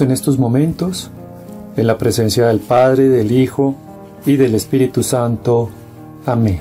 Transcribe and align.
en 0.00 0.10
estos 0.10 0.38
momentos 0.38 1.10
en 1.76 1.86
la 1.86 1.98
presencia 1.98 2.46
del 2.46 2.60
Padre, 2.60 3.08
del 3.08 3.32
Hijo 3.32 3.74
y 4.26 4.36
del 4.36 4.54
Espíritu 4.54 5.02
Santo. 5.02 5.70
Amén. 6.26 6.60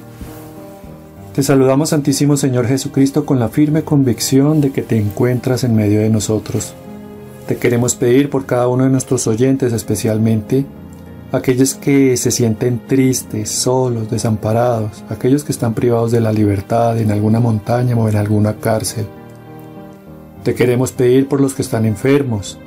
Te 1.34 1.44
saludamos 1.44 1.90
Santísimo 1.90 2.38
Señor 2.38 2.68
Jesucristo 2.68 3.26
con 3.26 3.40
la 3.40 3.50
firme 3.50 3.84
convicción 3.84 4.62
de 4.62 4.72
que 4.72 4.82
te 4.82 5.00
encuentras 5.00 5.64
en 5.64 5.76
medio 5.76 6.00
de 6.00 6.09
nosotros. 6.09 6.73
Te 7.48 7.58
queremos 7.58 7.96
pedir 7.96 8.30
por 8.30 8.46
cada 8.46 8.68
uno 8.68 8.84
de 8.84 8.90
nuestros 8.90 9.26
oyentes 9.28 9.73
especialmente, 9.73 10.66
aquellos 11.31 11.73
que 11.73 12.16
se 12.18 12.30
sienten 12.30 12.81
tristes, 12.88 13.50
solos, 13.50 14.12
desamparados, 14.12 15.04
aquellos 15.09 15.44
que 15.44 15.52
están 15.52 15.73
privados 15.73 16.11
de 16.11 16.22
la 16.22 16.31
libertad 16.31 17.00
en 17.00 17.11
alguna 17.11 17.39
montaña 17.39 17.95
o 17.95 18.08
en 18.08 18.16
alguna 18.16 18.58
cárcel. 18.58 19.08
Te 20.44 20.54
queremos 20.54 20.92
pedir 20.92 21.28
por 21.28 21.42
los 21.42 21.54
que 21.54 21.64
están 21.64 21.86
enfermos, 21.86 22.59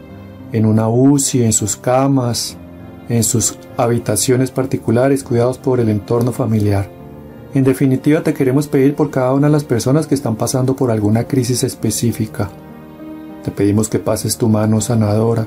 en 0.57 0.67
una 0.67 0.89
UCI, 0.89 1.45
en 1.45 1.53
sus 1.53 1.77
camas, 1.77 2.57
en 3.09 3.23
sus 3.23 3.59
habitaciones 3.77 4.51
particulares, 4.51 5.23
cuidados 5.23 5.59
por 5.59 5.81
el 5.81 5.89
entorno 5.89 6.33
familiar. 6.33 6.89
En 7.55 7.65
definitiva, 7.65 8.23
te 8.23 8.35
queremos 8.35 8.69
pedir 8.69 8.95
por 8.95 9.11
cada 9.11 9.33
una 9.33 9.47
de 9.47 9.53
las 9.53 9.65
personas 9.65 10.07
que 10.07 10.15
están 10.15 10.37
pasando 10.37 10.75
por 10.75 10.91
alguna 10.91 11.25
crisis 11.25 11.63
específica. 11.63 12.51
Te 13.45 13.51
pedimos 13.51 13.89
que 13.89 13.99
pases 13.99 14.37
tu 14.37 14.49
mano 14.49 14.81
sanadora, 14.81 15.47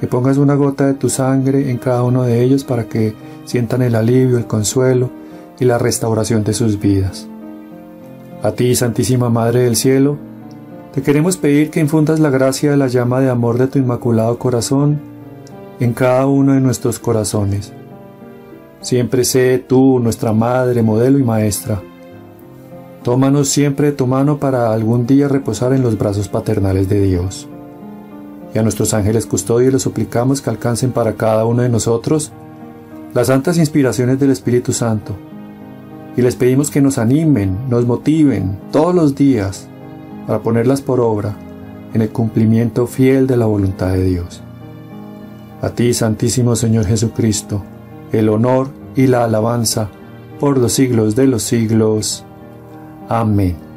que 0.00 0.06
pongas 0.06 0.38
una 0.38 0.54
gota 0.54 0.86
de 0.86 0.94
tu 0.94 1.08
sangre 1.08 1.70
en 1.70 1.78
cada 1.78 2.02
uno 2.02 2.22
de 2.22 2.42
ellos 2.42 2.64
para 2.64 2.88
que 2.88 3.14
sientan 3.44 3.82
el 3.82 3.94
alivio, 3.94 4.38
el 4.38 4.46
consuelo 4.46 5.10
y 5.60 5.64
la 5.64 5.78
restauración 5.78 6.44
de 6.44 6.54
sus 6.54 6.80
vidas. 6.80 7.28
A 8.42 8.52
ti, 8.52 8.74
Santísima 8.74 9.30
Madre 9.30 9.64
del 9.64 9.76
Cielo, 9.76 10.18
te 10.92 11.02
queremos 11.02 11.36
pedir 11.36 11.70
que 11.70 11.80
infundas 11.80 12.18
la 12.18 12.30
gracia 12.30 12.70
de 12.70 12.76
la 12.76 12.86
llama 12.86 13.20
de 13.20 13.28
amor 13.28 13.58
de 13.58 13.66
tu 13.66 13.78
inmaculado 13.78 14.38
corazón 14.38 14.98
en 15.80 15.92
cada 15.92 16.26
uno 16.26 16.54
de 16.54 16.60
nuestros 16.60 16.98
corazones. 16.98 17.72
Siempre 18.80 19.24
sé 19.24 19.58
tú 19.58 20.00
nuestra 20.00 20.32
Madre, 20.32 20.82
modelo 20.82 21.18
y 21.18 21.24
maestra. 21.24 21.82
Tómanos 23.02 23.48
siempre 23.48 23.88
de 23.88 23.92
tu 23.92 24.06
mano 24.06 24.38
para 24.38 24.72
algún 24.72 25.06
día 25.06 25.28
reposar 25.28 25.72
en 25.72 25.82
los 25.82 25.98
brazos 25.98 26.28
paternales 26.28 26.88
de 26.88 27.02
Dios. 27.02 27.48
Y 28.54 28.58
a 28.58 28.62
nuestros 28.62 28.94
ángeles 28.94 29.26
custodios 29.26 29.74
les 29.74 29.82
suplicamos 29.82 30.40
que 30.40 30.50
alcancen 30.50 30.92
para 30.92 31.14
cada 31.14 31.44
uno 31.44 31.62
de 31.62 31.68
nosotros 31.68 32.32
las 33.14 33.26
santas 33.26 33.58
inspiraciones 33.58 34.18
del 34.18 34.30
Espíritu 34.30 34.72
Santo. 34.72 35.14
Y 36.16 36.22
les 36.22 36.34
pedimos 36.34 36.70
que 36.70 36.80
nos 36.80 36.98
animen, 36.98 37.58
nos 37.68 37.86
motiven 37.86 38.58
todos 38.72 38.94
los 38.94 39.14
días 39.14 39.67
para 40.28 40.40
ponerlas 40.40 40.82
por 40.82 41.00
obra 41.00 41.34
en 41.94 42.02
el 42.02 42.10
cumplimiento 42.10 42.86
fiel 42.86 43.26
de 43.26 43.38
la 43.38 43.46
voluntad 43.46 43.94
de 43.94 44.04
Dios. 44.04 44.42
A 45.62 45.70
ti, 45.70 45.94
Santísimo 45.94 46.54
Señor 46.54 46.84
Jesucristo, 46.84 47.62
el 48.12 48.28
honor 48.28 48.68
y 48.94 49.06
la 49.06 49.24
alabanza 49.24 49.88
por 50.38 50.58
los 50.58 50.74
siglos 50.74 51.16
de 51.16 51.28
los 51.28 51.44
siglos. 51.44 52.26
Amén. 53.08 53.67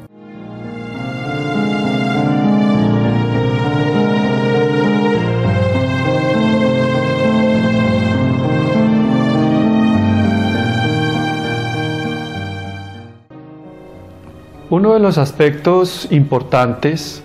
Los 15.01 15.17
aspectos 15.17 16.07
importantes 16.11 17.23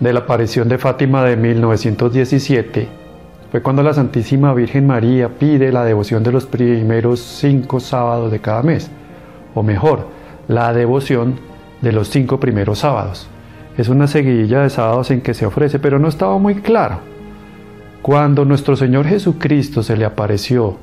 de 0.00 0.12
la 0.12 0.20
aparición 0.20 0.68
de 0.68 0.78
Fátima 0.78 1.24
de 1.24 1.36
1917 1.36 2.88
fue 3.50 3.62
cuando 3.62 3.82
la 3.82 3.94
Santísima 3.94 4.52
Virgen 4.54 4.86
María 4.86 5.28
pide 5.28 5.72
la 5.72 5.84
devoción 5.84 6.22
de 6.22 6.32
los 6.32 6.46
primeros 6.46 7.20
cinco 7.20 7.80
sábados 7.80 8.32
de 8.32 8.40
cada 8.40 8.62
mes, 8.62 8.90
o 9.54 9.62
mejor, 9.62 10.08
la 10.48 10.72
devoción 10.72 11.38
de 11.82 11.92
los 11.92 12.08
cinco 12.08 12.40
primeros 12.40 12.80
sábados. 12.80 13.28
Es 13.78 13.88
una 13.88 14.06
seguidilla 14.06 14.62
de 14.62 14.70
sábados 14.70 15.10
en 15.10 15.20
que 15.20 15.34
se 15.34 15.46
ofrece, 15.46 15.78
pero 15.78 15.98
no 15.98 16.08
estaba 16.08 16.38
muy 16.38 16.56
claro. 16.56 16.98
Cuando 18.02 18.44
nuestro 18.44 18.76
Señor 18.76 19.06
Jesucristo 19.06 19.82
se 19.82 19.96
le 19.96 20.04
apareció 20.04 20.76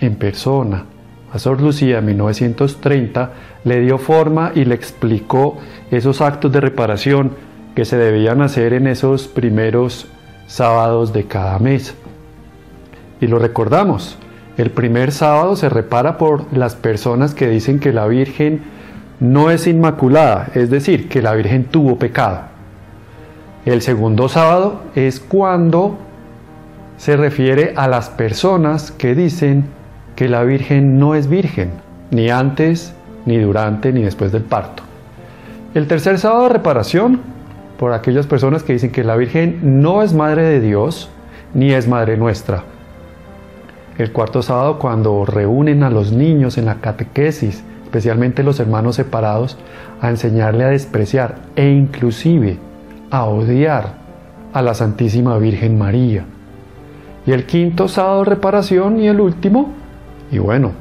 en 0.00 0.14
persona 0.16 0.84
a 1.34 1.38
Sor 1.40 1.60
Lucía 1.60 1.98
en 1.98 2.06
1930, 2.06 3.32
le 3.64 3.80
dio 3.80 3.98
forma 3.98 4.52
y 4.54 4.64
le 4.64 4.76
explicó 4.76 5.58
esos 5.90 6.20
actos 6.20 6.52
de 6.52 6.60
reparación 6.60 7.32
que 7.74 7.84
se 7.84 7.96
debían 7.96 8.40
hacer 8.40 8.72
en 8.72 8.86
esos 8.86 9.26
primeros 9.26 10.06
sábados 10.46 11.12
de 11.12 11.24
cada 11.24 11.58
mes. 11.58 11.96
Y 13.20 13.26
lo 13.26 13.40
recordamos, 13.40 14.16
el 14.56 14.70
primer 14.70 15.10
sábado 15.10 15.56
se 15.56 15.68
repara 15.68 16.18
por 16.18 16.56
las 16.56 16.76
personas 16.76 17.34
que 17.34 17.48
dicen 17.48 17.80
que 17.80 17.92
la 17.92 18.06
Virgen 18.06 18.62
no 19.18 19.50
es 19.50 19.66
inmaculada, 19.66 20.52
es 20.54 20.70
decir, 20.70 21.08
que 21.08 21.20
la 21.20 21.34
Virgen 21.34 21.64
tuvo 21.64 21.98
pecado. 21.98 22.42
El 23.64 23.82
segundo 23.82 24.28
sábado 24.28 24.82
es 24.94 25.18
cuando 25.18 25.98
se 26.96 27.16
refiere 27.16 27.72
a 27.74 27.88
las 27.88 28.08
personas 28.08 28.92
que 28.92 29.16
dicen 29.16 29.64
que 30.16 30.28
la 30.28 30.44
Virgen 30.44 30.98
no 30.98 31.14
es 31.14 31.28
virgen, 31.28 31.70
ni 32.10 32.30
antes, 32.30 32.94
ni 33.26 33.38
durante, 33.38 33.92
ni 33.92 34.02
después 34.02 34.32
del 34.32 34.42
parto. 34.42 34.82
El 35.74 35.88
tercer 35.88 36.18
sábado 36.18 36.44
de 36.44 36.50
reparación, 36.50 37.20
por 37.78 37.92
aquellas 37.92 38.26
personas 38.26 38.62
que 38.62 38.74
dicen 38.74 38.92
que 38.92 39.02
la 39.02 39.16
Virgen 39.16 39.82
no 39.82 40.02
es 40.02 40.14
madre 40.14 40.42
de 40.42 40.60
Dios, 40.60 41.10
ni 41.52 41.72
es 41.72 41.88
madre 41.88 42.16
nuestra. 42.16 42.62
El 43.98 44.12
cuarto 44.12 44.42
sábado, 44.42 44.78
cuando 44.78 45.24
reúnen 45.24 45.82
a 45.82 45.90
los 45.90 46.12
niños 46.12 46.58
en 46.58 46.66
la 46.66 46.76
catequesis, 46.76 47.64
especialmente 47.84 48.42
los 48.42 48.58
hermanos 48.60 48.96
separados, 48.96 49.56
a 50.00 50.10
enseñarle 50.10 50.64
a 50.64 50.68
despreciar 50.68 51.36
e 51.56 51.70
inclusive 51.70 52.58
a 53.10 53.24
odiar 53.24 53.94
a 54.52 54.62
la 54.62 54.74
Santísima 54.74 55.38
Virgen 55.38 55.78
María. 55.78 56.24
Y 57.26 57.32
el 57.32 57.46
quinto 57.46 57.88
sábado 57.88 58.24
reparación 58.24 59.00
y 59.00 59.08
el 59.08 59.20
último, 59.20 59.72
y 60.34 60.38
bueno, 60.40 60.72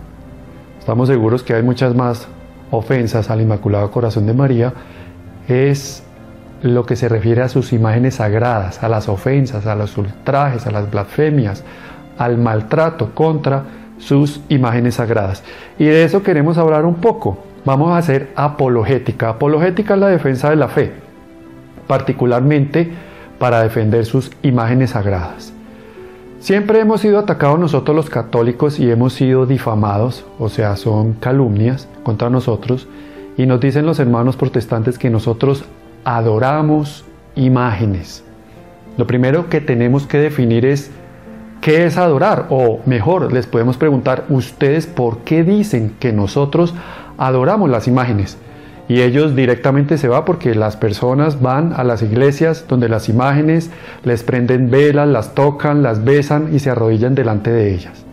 estamos 0.79 1.07
seguros 1.07 1.43
que 1.43 1.53
hay 1.53 1.61
muchas 1.61 1.93
más 1.93 2.27
ofensas 2.71 3.29
al 3.29 3.39
Inmaculado 3.39 3.91
Corazón 3.91 4.25
de 4.25 4.33
María, 4.33 4.73
es 5.47 6.03
lo 6.63 6.87
que 6.87 6.95
se 6.95 7.07
refiere 7.07 7.43
a 7.43 7.49
sus 7.49 7.71
imágenes 7.71 8.15
sagradas, 8.15 8.81
a 8.81 8.89
las 8.89 9.07
ofensas, 9.09 9.67
a 9.67 9.75
los 9.75 9.95
ultrajes, 9.95 10.65
a 10.65 10.71
las 10.71 10.89
blasfemias, 10.89 11.63
al 12.17 12.39
maltrato 12.39 13.13
contra 13.13 13.63
sus 14.00 14.41
imágenes 14.50 14.95
sagradas. 14.95 15.44
Y 15.77 15.85
de 15.85 16.03
eso 16.03 16.23
queremos 16.23 16.57
hablar 16.57 16.83
un 16.83 16.95
poco. 16.95 17.38
Vamos 17.63 17.91
a 17.91 17.97
hacer 17.97 18.31
apologética. 18.35 19.29
Apologética 19.29 19.94
es 19.94 19.99
la 19.99 20.07
defensa 20.07 20.49
de 20.49 20.56
la 20.56 20.67
fe, 20.67 20.94
particularmente 21.85 22.91
para 23.38 23.61
defender 23.61 24.03
sus 24.07 24.31
imágenes 24.41 24.91
sagradas. 24.91 25.52
Siempre 26.44 26.81
hemos 26.81 27.00
sido 27.00 27.19
atacados 27.19 27.57
nosotros 27.57 27.95
los 27.95 28.10
católicos 28.10 28.78
y 28.78 28.92
hemos 28.92 29.13
sido 29.13 29.45
difamados, 29.45 30.25
o 30.40 30.50
sea, 30.50 30.75
son 30.75 31.13
calumnias 31.13 31.88
contra 32.04 32.30
nosotros, 32.30 32.90
y 33.38 33.45
nos 33.45 33.62
dicen 33.62 33.86
los 33.86 33.98
hermanos 33.98 34.36
protestantes 34.36 34.98
que 34.98 35.10
nosotros 35.10 35.63
adoramos 36.04 37.06
imágenes. 37.36 38.25
Lo 38.98 39.07
primero 39.07 39.48
que 39.48 39.62
tenemos 39.62 40.06
que 40.06 40.18
definir 40.18 40.66
es 40.66 40.92
qué 41.62 41.86
es 41.86 41.95
adorar, 41.95 42.48
o 42.50 42.81
mejor, 42.86 43.31
les 43.31 43.48
podemos 43.48 43.78
preguntar, 43.78 44.25
ustedes 44.28 44.86
por 44.86 45.19
qué 45.19 45.45
dicen 45.45 45.95
que 45.98 46.12
nosotros 46.12 46.75
adoramos 47.18 47.69
las 47.69 47.88
imágenes. 47.88 48.38
Y 48.88 49.01
ellos 49.01 49.35
directamente 49.35 49.97
se 49.97 50.09
va 50.09 50.25
porque 50.25 50.56
las 50.56 50.75
personas 50.75 51.41
van 51.41 51.74
a 51.74 51.83
las 51.83 52.01
iglesias 52.01 52.65
donde 52.68 52.89
las 52.89 53.07
imágenes 53.07 53.69
les 54.03 54.24
prenden 54.24 54.69
velas, 54.69 55.07
las 55.07 55.33
tocan, 55.35 55.83
las 55.83 56.03
besan 56.03 56.53
y 56.53 56.59
se 56.59 56.69
arrodillan 56.69 57.15
delante 57.15 57.50
de 57.50 57.74
ellas. 57.74 58.03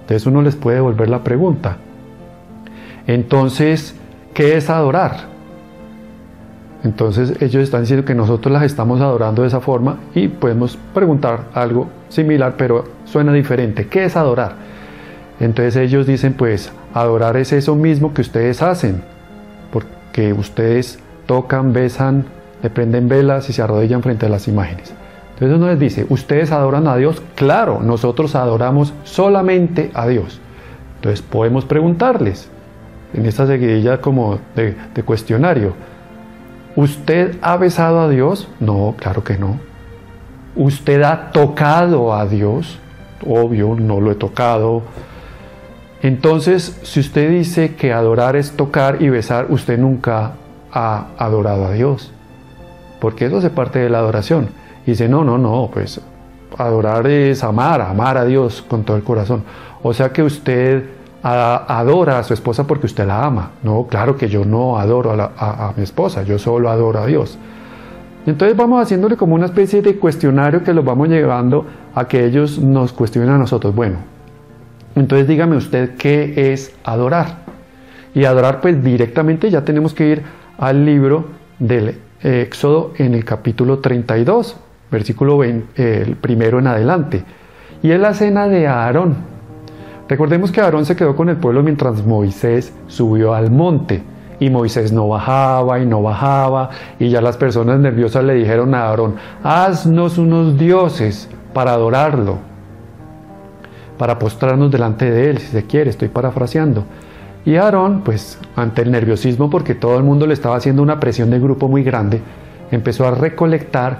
Entonces 0.00 0.26
uno 0.26 0.42
les 0.42 0.56
puede 0.56 0.76
devolver 0.76 1.08
la 1.08 1.22
pregunta. 1.22 1.76
Entonces, 3.06 3.94
¿qué 4.34 4.56
es 4.56 4.68
adorar? 4.68 5.36
Entonces 6.82 7.40
ellos 7.40 7.62
están 7.62 7.82
diciendo 7.82 8.04
que 8.04 8.14
nosotros 8.14 8.52
las 8.52 8.64
estamos 8.64 9.00
adorando 9.00 9.42
de 9.42 9.48
esa 9.48 9.60
forma 9.60 9.98
y 10.14 10.28
podemos 10.28 10.76
preguntar 10.92 11.44
algo 11.54 11.88
similar, 12.08 12.54
pero 12.56 12.84
suena 13.04 13.32
diferente. 13.32 13.86
¿Qué 13.86 14.04
es 14.04 14.16
adorar? 14.16 14.54
Entonces 15.38 15.76
ellos 15.76 16.06
dicen, 16.06 16.34
pues 16.34 16.72
adorar 16.94 17.36
es 17.36 17.52
eso 17.52 17.76
mismo 17.76 18.12
que 18.12 18.22
ustedes 18.22 18.62
hacen 18.62 19.02
que 20.16 20.32
ustedes 20.32 20.98
tocan, 21.26 21.74
besan, 21.74 22.24
le 22.62 22.70
prenden 22.70 23.06
velas 23.06 23.50
y 23.50 23.52
se 23.52 23.60
arrodillan 23.60 24.02
frente 24.02 24.24
a 24.24 24.30
las 24.30 24.48
imágenes. 24.48 24.94
Entonces 25.34 25.58
uno 25.58 25.68
les 25.68 25.78
dice, 25.78 26.06
¿ustedes 26.08 26.52
adoran 26.52 26.88
a 26.88 26.96
Dios? 26.96 27.22
Claro, 27.34 27.80
nosotros 27.82 28.34
adoramos 28.34 28.94
solamente 29.04 29.90
a 29.92 30.06
Dios. 30.06 30.40
Entonces 30.94 31.20
podemos 31.20 31.66
preguntarles, 31.66 32.48
en 33.12 33.26
esta 33.26 33.46
seguidilla 33.46 34.00
como 34.00 34.38
de, 34.54 34.74
de 34.94 35.02
cuestionario, 35.02 35.74
¿usted 36.76 37.36
ha 37.42 37.58
besado 37.58 38.00
a 38.00 38.08
Dios? 38.08 38.48
No, 38.58 38.94
claro 38.98 39.22
que 39.22 39.36
no. 39.36 39.60
¿Usted 40.54 41.02
ha 41.02 41.30
tocado 41.30 42.14
a 42.14 42.24
Dios? 42.24 42.78
Obvio, 43.28 43.74
no 43.78 44.00
lo 44.00 44.12
he 44.12 44.14
tocado. 44.14 44.80
Entonces, 46.06 46.78
si 46.84 47.00
usted 47.00 47.30
dice 47.30 47.74
que 47.74 47.92
adorar 47.92 48.36
es 48.36 48.52
tocar 48.52 49.02
y 49.02 49.08
besar, 49.08 49.46
usted 49.48 49.76
nunca 49.76 50.34
ha 50.72 51.06
adorado 51.18 51.64
a 51.64 51.72
Dios. 51.72 52.12
Porque 53.00 53.26
eso 53.26 53.38
hace 53.38 53.50
parte 53.50 53.80
de 53.80 53.90
la 53.90 53.98
adoración. 53.98 54.50
Y 54.86 54.92
dice, 54.92 55.08
no, 55.08 55.24
no, 55.24 55.36
no, 55.36 55.68
pues 55.72 56.00
adorar 56.56 57.08
es 57.08 57.42
amar, 57.42 57.80
amar 57.80 58.18
a 58.18 58.24
Dios 58.24 58.64
con 58.68 58.84
todo 58.84 58.96
el 58.96 59.02
corazón. 59.02 59.42
O 59.82 59.92
sea 59.92 60.12
que 60.12 60.22
usted 60.22 60.84
adora 61.24 62.20
a 62.20 62.22
su 62.22 62.34
esposa 62.34 62.64
porque 62.68 62.86
usted 62.86 63.04
la 63.04 63.24
ama. 63.24 63.50
No, 63.64 63.88
claro 63.90 64.16
que 64.16 64.28
yo 64.28 64.44
no 64.44 64.78
adoro 64.78 65.10
a, 65.10 65.72
mi 65.76 65.82
esposa, 65.82 66.22
yo 66.22 66.38
solo 66.38 66.70
adoro 66.70 67.00
a 67.00 67.06
Dios. 67.06 67.36
Entonces 68.26 68.56
vamos 68.56 68.80
haciéndole 68.80 69.16
como 69.16 69.34
una 69.34 69.46
especie 69.46 69.82
de 69.82 69.96
cuestionario 69.96 70.62
que 70.62 70.72
los 70.72 70.84
vamos 70.84 71.08
llevando 71.08 71.66
a 71.96 72.06
que 72.06 72.24
ellos 72.24 72.60
nos 72.60 72.92
cuestionen 72.92 73.30
a 73.30 73.38
nosotros. 73.38 73.74
Bueno, 73.74 74.14
entonces 74.96 75.28
dígame 75.28 75.56
usted 75.56 75.96
qué 75.96 76.52
es 76.52 76.74
adorar. 76.82 77.44
Y 78.14 78.24
adorar 78.24 78.62
pues 78.62 78.82
directamente 78.82 79.50
ya 79.50 79.62
tenemos 79.62 79.92
que 79.92 80.08
ir 80.08 80.22
al 80.58 80.86
libro 80.86 81.26
del 81.58 81.98
Éxodo 82.22 82.92
en 82.96 83.14
el 83.14 83.24
capítulo 83.24 83.78
32, 83.80 84.56
versículo 84.90 85.36
20, 85.38 86.02
el 86.02 86.16
primero 86.16 86.58
en 86.58 86.66
adelante. 86.66 87.24
Y 87.82 87.90
es 87.90 88.00
la 88.00 88.14
cena 88.14 88.48
de 88.48 88.66
Aarón. 88.66 89.16
Recordemos 90.08 90.50
que 90.50 90.62
Aarón 90.62 90.86
se 90.86 90.96
quedó 90.96 91.14
con 91.14 91.28
el 91.28 91.36
pueblo 91.36 91.62
mientras 91.62 92.04
Moisés 92.06 92.72
subió 92.86 93.34
al 93.34 93.50
monte. 93.50 94.02
Y 94.40 94.50
Moisés 94.50 94.92
no 94.92 95.08
bajaba 95.08 95.78
y 95.78 95.86
no 95.86 96.02
bajaba. 96.02 96.70
Y 96.98 97.10
ya 97.10 97.20
las 97.20 97.36
personas 97.36 97.80
nerviosas 97.80 98.24
le 98.24 98.34
dijeron 98.34 98.74
a 98.74 98.88
Aarón, 98.88 99.16
haznos 99.42 100.16
unos 100.16 100.58
dioses 100.58 101.28
para 101.52 101.72
adorarlo. 101.72 102.55
Para 103.98 104.18
postrarnos 104.18 104.70
delante 104.70 105.10
de 105.10 105.30
él, 105.30 105.38
si 105.38 105.46
se 105.46 105.64
quiere, 105.64 105.90
estoy 105.90 106.08
parafraseando. 106.08 106.84
Y 107.44 107.56
Aarón, 107.56 108.02
pues 108.02 108.38
ante 108.56 108.82
el 108.82 108.90
nerviosismo, 108.90 109.48
porque 109.48 109.74
todo 109.74 109.96
el 109.96 110.02
mundo 110.02 110.26
le 110.26 110.34
estaba 110.34 110.56
haciendo 110.56 110.82
una 110.82 110.98
presión 110.98 111.30
de 111.30 111.38
grupo 111.38 111.68
muy 111.68 111.84
grande, 111.84 112.20
empezó 112.70 113.06
a 113.06 113.12
recolectar 113.12 113.98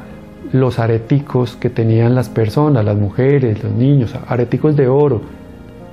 los 0.53 0.79
areticos 0.79 1.57
que 1.57 1.71
tenían 1.71 2.15
las 2.15 2.29
personas, 2.29 2.85
las 2.85 2.97
mujeres, 2.97 3.63
los 3.63 3.73
niños, 3.73 4.15
areticos 4.29 4.77
de 4.77 4.89
oro, 4.89 5.21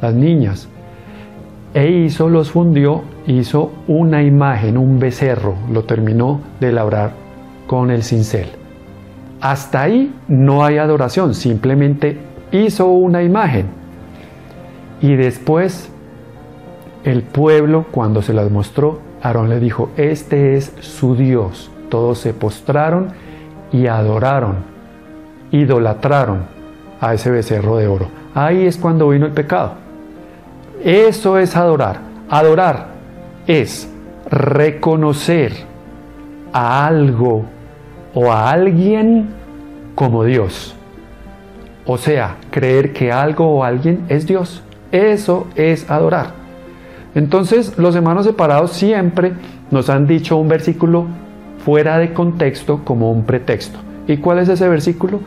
las 0.02 0.14
niñas. 0.14 0.68
E 1.74 1.90
hizo, 1.90 2.30
los 2.30 2.52
fundió, 2.52 3.04
hizo 3.26 3.72
una 3.88 4.24
imagen, 4.24 4.78
un 4.78 5.00
becerro, 5.00 5.56
lo 5.72 5.84
terminó 5.84 6.42
de 6.60 6.72
labrar 6.72 7.12
con 7.68 7.90
el 7.90 8.04
cincel. 8.04 8.48
Hasta 9.42 9.82
ahí 9.82 10.14
no 10.28 10.64
hay 10.64 10.78
adoración, 10.78 11.34
simplemente 11.34 12.18
hizo 12.52 12.88
una 12.88 13.24
imagen. 13.24 13.83
Y 15.02 15.16
después 15.16 15.90
el 17.04 17.24
pueblo, 17.24 17.86
cuando 17.92 18.22
se 18.22 18.34
las 18.34 18.50
mostró, 18.50 19.00
Aarón 19.22 19.50
le 19.50 19.60
dijo, 19.60 19.90
este 19.98 20.56
es 20.56 20.74
su 20.80 21.16
Dios. 21.16 21.70
Todos 21.90 22.20
se 22.20 22.34
postraron 22.34 23.10
y 23.72 23.88
adoraron, 23.88 24.58
idolatraron 25.52 26.44
a 27.02 27.14
ese 27.14 27.30
becerro 27.32 27.78
de 27.78 27.88
oro. 27.88 28.08
Ahí 28.34 28.66
es 28.66 28.78
cuando 28.78 29.10
vino 29.10 29.26
el 29.26 29.34
pecado. 29.34 29.74
Eso 30.84 31.38
es 31.38 31.56
adorar. 31.56 32.00
Adorar 32.30 32.88
es 33.48 33.90
reconocer 34.30 35.54
a 36.52 36.86
algo 36.88 37.46
o 38.14 38.32
a 38.32 38.52
alguien 38.52 39.30
como 39.96 40.24
Dios. 40.24 40.76
O 41.86 41.98
sea, 41.98 42.38
creer 42.50 42.94
que 42.94 43.12
algo 43.12 43.48
o 43.48 43.64
alguien 43.64 44.06
es 44.08 44.26
Dios. 44.26 44.64
Eso 44.94 45.48
es 45.56 45.90
adorar. 45.90 46.28
Entonces, 47.16 47.78
los 47.80 47.96
hermanos 47.96 48.26
separados 48.26 48.72
siempre 48.72 49.34
nos 49.72 49.90
han 49.90 50.06
dicho 50.06 50.38
un 50.38 50.48
versículo 50.48 51.08
fuera 51.66 51.98
de 51.98 52.14
contexto 52.14 52.86
como 52.86 53.12
un 53.12 53.24
pretexto. 53.24 53.80
¿Y 54.08 54.18
cuál 54.18 54.38
es 54.38 54.50
ese 54.50 54.70
versículo? 54.70 55.20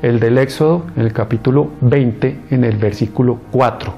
El 0.00 0.20
del 0.20 0.38
Éxodo, 0.38 0.84
en 0.96 1.02
el 1.02 1.12
capítulo 1.12 1.70
20, 1.80 2.38
en 2.50 2.64
el 2.64 2.76
versículo 2.76 3.38
4. 3.50 3.92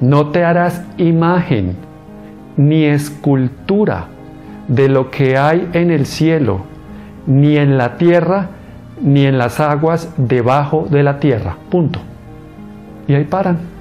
No 0.00 0.28
te 0.28 0.44
harás 0.44 0.82
imagen 0.98 1.74
ni 2.58 2.84
escultura 2.84 4.08
de 4.68 4.90
lo 4.90 5.10
que 5.10 5.38
hay 5.38 5.70
en 5.72 5.90
el 5.90 6.04
cielo, 6.04 6.60
ni 7.26 7.56
en 7.56 7.78
la 7.78 7.96
tierra, 7.96 8.50
ni 9.00 9.24
en 9.24 9.38
las 9.38 9.58
aguas 9.58 10.12
debajo 10.18 10.86
de 10.90 11.02
la 11.02 11.18
tierra. 11.18 11.56
Punto. 11.70 12.00
Y 13.08 13.14
ahí 13.14 13.24
paran. 13.24 13.73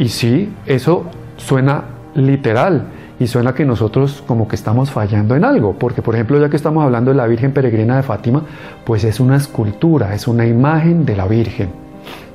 Y 0.00 0.08
sí, 0.08 0.50
eso 0.64 1.04
suena 1.36 1.84
literal 2.14 2.84
y 3.20 3.26
suena 3.26 3.54
que 3.54 3.66
nosotros 3.66 4.24
como 4.26 4.48
que 4.48 4.56
estamos 4.56 4.90
fallando 4.90 5.36
en 5.36 5.44
algo, 5.44 5.74
porque 5.74 6.00
por 6.00 6.14
ejemplo 6.14 6.40
ya 6.40 6.48
que 6.48 6.56
estamos 6.56 6.82
hablando 6.82 7.10
de 7.10 7.18
la 7.18 7.26
Virgen 7.26 7.52
Peregrina 7.52 7.96
de 7.96 8.02
Fátima, 8.02 8.42
pues 8.86 9.04
es 9.04 9.20
una 9.20 9.36
escultura, 9.36 10.14
es 10.14 10.26
una 10.26 10.46
imagen 10.46 11.04
de 11.04 11.16
la 11.16 11.26
Virgen. 11.26 11.68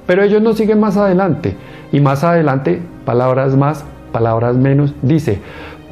Pero 0.06 0.22
ellos 0.22 0.44
no 0.44 0.54
siguen 0.54 0.80
más 0.80 0.96
adelante. 0.96 1.58
Y 1.92 2.02
más 2.02 2.24
adelante, 2.24 2.84
palabras 3.04 3.58
más, 3.58 3.84
palabras 4.12 4.56
menos, 4.56 4.94
dice, 5.02 5.42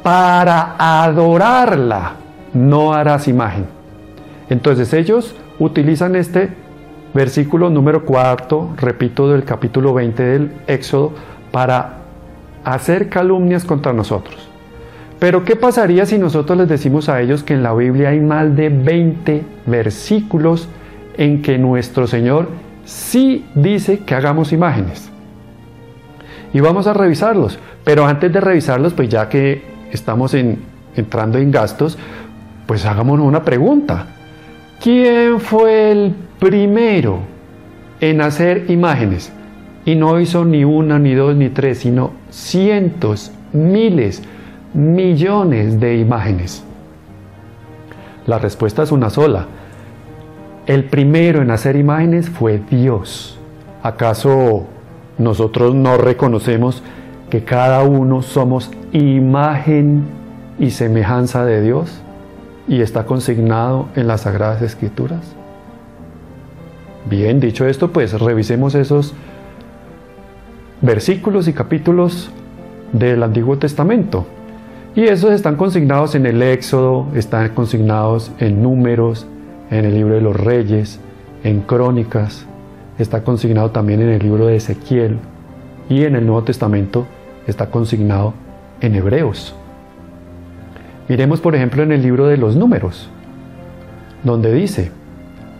para 0.04 0.76
adorarla 0.78 2.12
no 2.52 2.92
harás 2.92 3.26
imagen. 3.26 3.66
Entonces 4.48 4.94
ellos 4.94 5.34
utilizan 5.58 6.14
este 6.14 6.50
versículo 7.14 7.68
número 7.68 8.04
cuarto, 8.04 8.70
repito, 8.76 9.28
del 9.28 9.42
capítulo 9.42 9.92
20 9.92 10.22
del 10.22 10.52
Éxodo, 10.68 11.12
para 11.54 11.98
hacer 12.64 13.08
calumnias 13.08 13.64
contra 13.64 13.92
nosotros. 13.92 14.48
Pero 15.20 15.44
¿qué 15.44 15.54
pasaría 15.54 16.04
si 16.04 16.18
nosotros 16.18 16.58
les 16.58 16.68
decimos 16.68 17.08
a 17.08 17.20
ellos 17.20 17.44
que 17.44 17.54
en 17.54 17.62
la 17.62 17.72
Biblia 17.72 18.08
hay 18.08 18.18
más 18.18 18.56
de 18.56 18.70
20 18.70 19.44
versículos 19.64 20.68
en 21.16 21.42
que 21.42 21.56
nuestro 21.56 22.08
Señor 22.08 22.48
sí 22.84 23.46
dice 23.54 24.00
que 24.00 24.16
hagamos 24.16 24.52
imágenes. 24.52 25.08
Y 26.52 26.58
vamos 26.58 26.88
a 26.88 26.92
revisarlos. 26.92 27.56
Pero 27.84 28.04
antes 28.04 28.32
de 28.32 28.40
revisarlos, 28.40 28.92
pues 28.92 29.08
ya 29.08 29.28
que 29.28 29.62
estamos 29.92 30.34
entrando 30.34 31.38
en 31.38 31.52
gastos, 31.52 31.96
pues 32.66 32.84
hagámonos 32.84 33.26
una 33.26 33.44
pregunta. 33.44 34.08
¿Quién 34.82 35.38
fue 35.38 35.92
el 35.92 36.16
primero 36.40 37.20
en 38.00 38.22
hacer 38.22 38.68
imágenes? 38.72 39.32
Y 39.84 39.96
no 39.96 40.18
hizo 40.20 40.44
ni 40.44 40.64
una, 40.64 40.98
ni 40.98 41.14
dos, 41.14 41.36
ni 41.36 41.50
tres, 41.50 41.78
sino 41.78 42.12
cientos, 42.30 43.32
miles, 43.52 44.22
millones 44.72 45.78
de 45.78 45.98
imágenes. 45.98 46.64
La 48.26 48.38
respuesta 48.38 48.82
es 48.82 48.92
una 48.92 49.10
sola. 49.10 49.46
El 50.66 50.84
primero 50.84 51.42
en 51.42 51.50
hacer 51.50 51.76
imágenes 51.76 52.30
fue 52.30 52.60
Dios. 52.70 53.38
¿Acaso 53.82 54.64
nosotros 55.18 55.74
no 55.74 55.98
reconocemos 55.98 56.82
que 57.28 57.44
cada 57.44 57.82
uno 57.84 58.22
somos 58.22 58.70
imagen 58.92 60.04
y 60.58 60.70
semejanza 60.70 61.44
de 61.44 61.60
Dios 61.60 62.00
y 62.66 62.80
está 62.80 63.04
consignado 63.04 63.88
en 63.94 64.06
las 64.06 64.22
Sagradas 64.22 64.62
Escrituras? 64.62 65.34
Bien, 67.10 67.40
dicho 67.40 67.66
esto, 67.66 67.92
pues 67.92 68.18
revisemos 68.18 68.74
esos 68.74 69.12
versículos 70.80 71.48
y 71.48 71.52
capítulos 71.52 72.30
del 72.92 73.22
Antiguo 73.22 73.58
Testamento. 73.58 74.26
Y 74.94 75.04
esos 75.04 75.32
están 75.32 75.56
consignados 75.56 76.14
en 76.14 76.26
el 76.26 76.42
Éxodo, 76.42 77.08
están 77.14 77.48
consignados 77.50 78.30
en 78.38 78.62
números, 78.62 79.26
en 79.70 79.84
el 79.84 79.94
libro 79.94 80.14
de 80.14 80.20
los 80.20 80.36
reyes, 80.36 81.00
en 81.42 81.60
crónicas, 81.60 82.46
está 82.98 83.24
consignado 83.24 83.70
también 83.70 84.00
en 84.00 84.10
el 84.10 84.22
libro 84.22 84.46
de 84.46 84.56
Ezequiel 84.56 85.18
y 85.88 86.04
en 86.04 86.14
el 86.14 86.26
Nuevo 86.26 86.44
Testamento 86.44 87.06
está 87.46 87.70
consignado 87.70 88.34
en 88.80 88.94
Hebreos. 88.94 89.54
Miremos 91.08 91.40
por 91.40 91.54
ejemplo 91.54 91.82
en 91.82 91.92
el 91.92 92.02
libro 92.02 92.26
de 92.26 92.36
los 92.36 92.56
números, 92.56 93.10
donde 94.22 94.52
dice, 94.52 94.90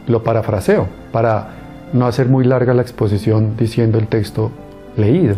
lo 0.07 0.23
parafraseo 0.23 0.87
para 1.13 1.49
no 1.93 2.07
hacer 2.07 2.29
muy 2.29 2.45
larga 2.45 2.73
la 2.75 2.83
exposición 2.83 3.57
diciendo 3.59 3.99
el 3.99 4.07
texto 4.07 4.51
leído. 4.97 5.37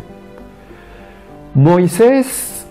Moisés 1.54 2.66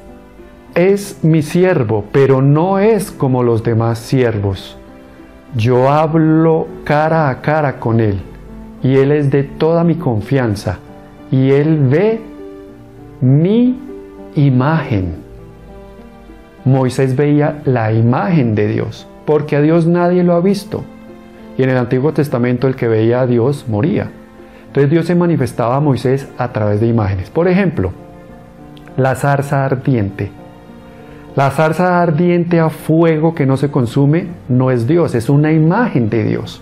es 0.73 1.23
mi 1.23 1.41
siervo, 1.41 2.05
pero 2.11 2.41
no 2.41 2.79
es 2.79 3.11
como 3.11 3.43
los 3.43 3.63
demás 3.63 3.99
siervos 3.99 4.77
yo 5.55 5.89
hablo 5.89 6.67
cara 6.83 7.29
a 7.29 7.41
cara 7.41 7.79
con 7.79 8.01
Él 8.01 8.19
y 8.83 8.97
Él 8.97 9.11
es 9.11 9.31
de 9.31 9.43
toda 9.43 9.83
mi 9.83 9.95
confianza 9.95 10.79
y 11.31 11.51
Él 11.51 11.79
ve 11.89 12.19
mi 13.21 13.79
imagen. 14.35 15.15
Moisés 16.65 17.15
veía 17.15 17.61
la 17.63 17.93
imagen 17.93 18.53
de 18.55 18.67
Dios, 18.67 19.07
porque 19.25 19.55
a 19.55 19.61
Dios 19.61 19.87
nadie 19.87 20.23
lo 20.23 20.33
ha 20.33 20.41
visto. 20.41 20.83
Y 21.57 21.63
en 21.63 21.69
el 21.69 21.77
Antiguo 21.77 22.11
Testamento 22.11 22.67
el 22.67 22.75
que 22.75 22.87
veía 22.87 23.21
a 23.21 23.27
Dios 23.27 23.65
moría. 23.69 24.11
Entonces 24.75 24.91
Dios 24.91 25.05
se 25.05 25.15
manifestaba 25.15 25.77
a 25.77 25.79
Moisés 25.79 26.27
a 26.37 26.49
través 26.51 26.81
de 26.81 26.87
imágenes. 26.87 27.29
Por 27.29 27.47
ejemplo, 27.47 27.93
la 28.97 29.15
zarza 29.15 29.63
ardiente. 29.63 30.33
La 31.33 31.49
zarza 31.51 32.01
ardiente 32.01 32.59
a 32.59 32.69
fuego 32.69 33.33
que 33.33 33.45
no 33.45 33.55
se 33.55 33.71
consume 33.71 34.27
no 34.49 34.71
es 34.71 34.85
Dios, 34.85 35.15
es 35.15 35.29
una 35.29 35.53
imagen 35.53 36.09
de 36.09 36.25
Dios. 36.25 36.61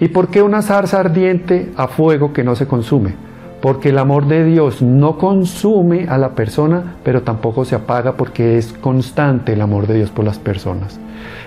¿Y 0.00 0.08
por 0.08 0.26
qué 0.26 0.42
una 0.42 0.60
zarza 0.60 0.98
ardiente 0.98 1.70
a 1.76 1.86
fuego 1.86 2.32
que 2.32 2.42
no 2.42 2.56
se 2.56 2.66
consume? 2.66 3.14
Porque 3.62 3.90
el 3.90 3.98
amor 3.98 4.26
de 4.26 4.44
Dios 4.44 4.82
no 4.82 5.16
consume 5.16 6.08
a 6.08 6.18
la 6.18 6.30
persona, 6.30 6.96
pero 7.04 7.22
tampoco 7.22 7.64
se 7.64 7.76
apaga 7.76 8.14
porque 8.14 8.58
es 8.58 8.72
constante 8.72 9.52
el 9.52 9.60
amor 9.60 9.86
de 9.86 9.94
Dios 9.94 10.10
por 10.10 10.24
las 10.24 10.40
personas. 10.40 10.98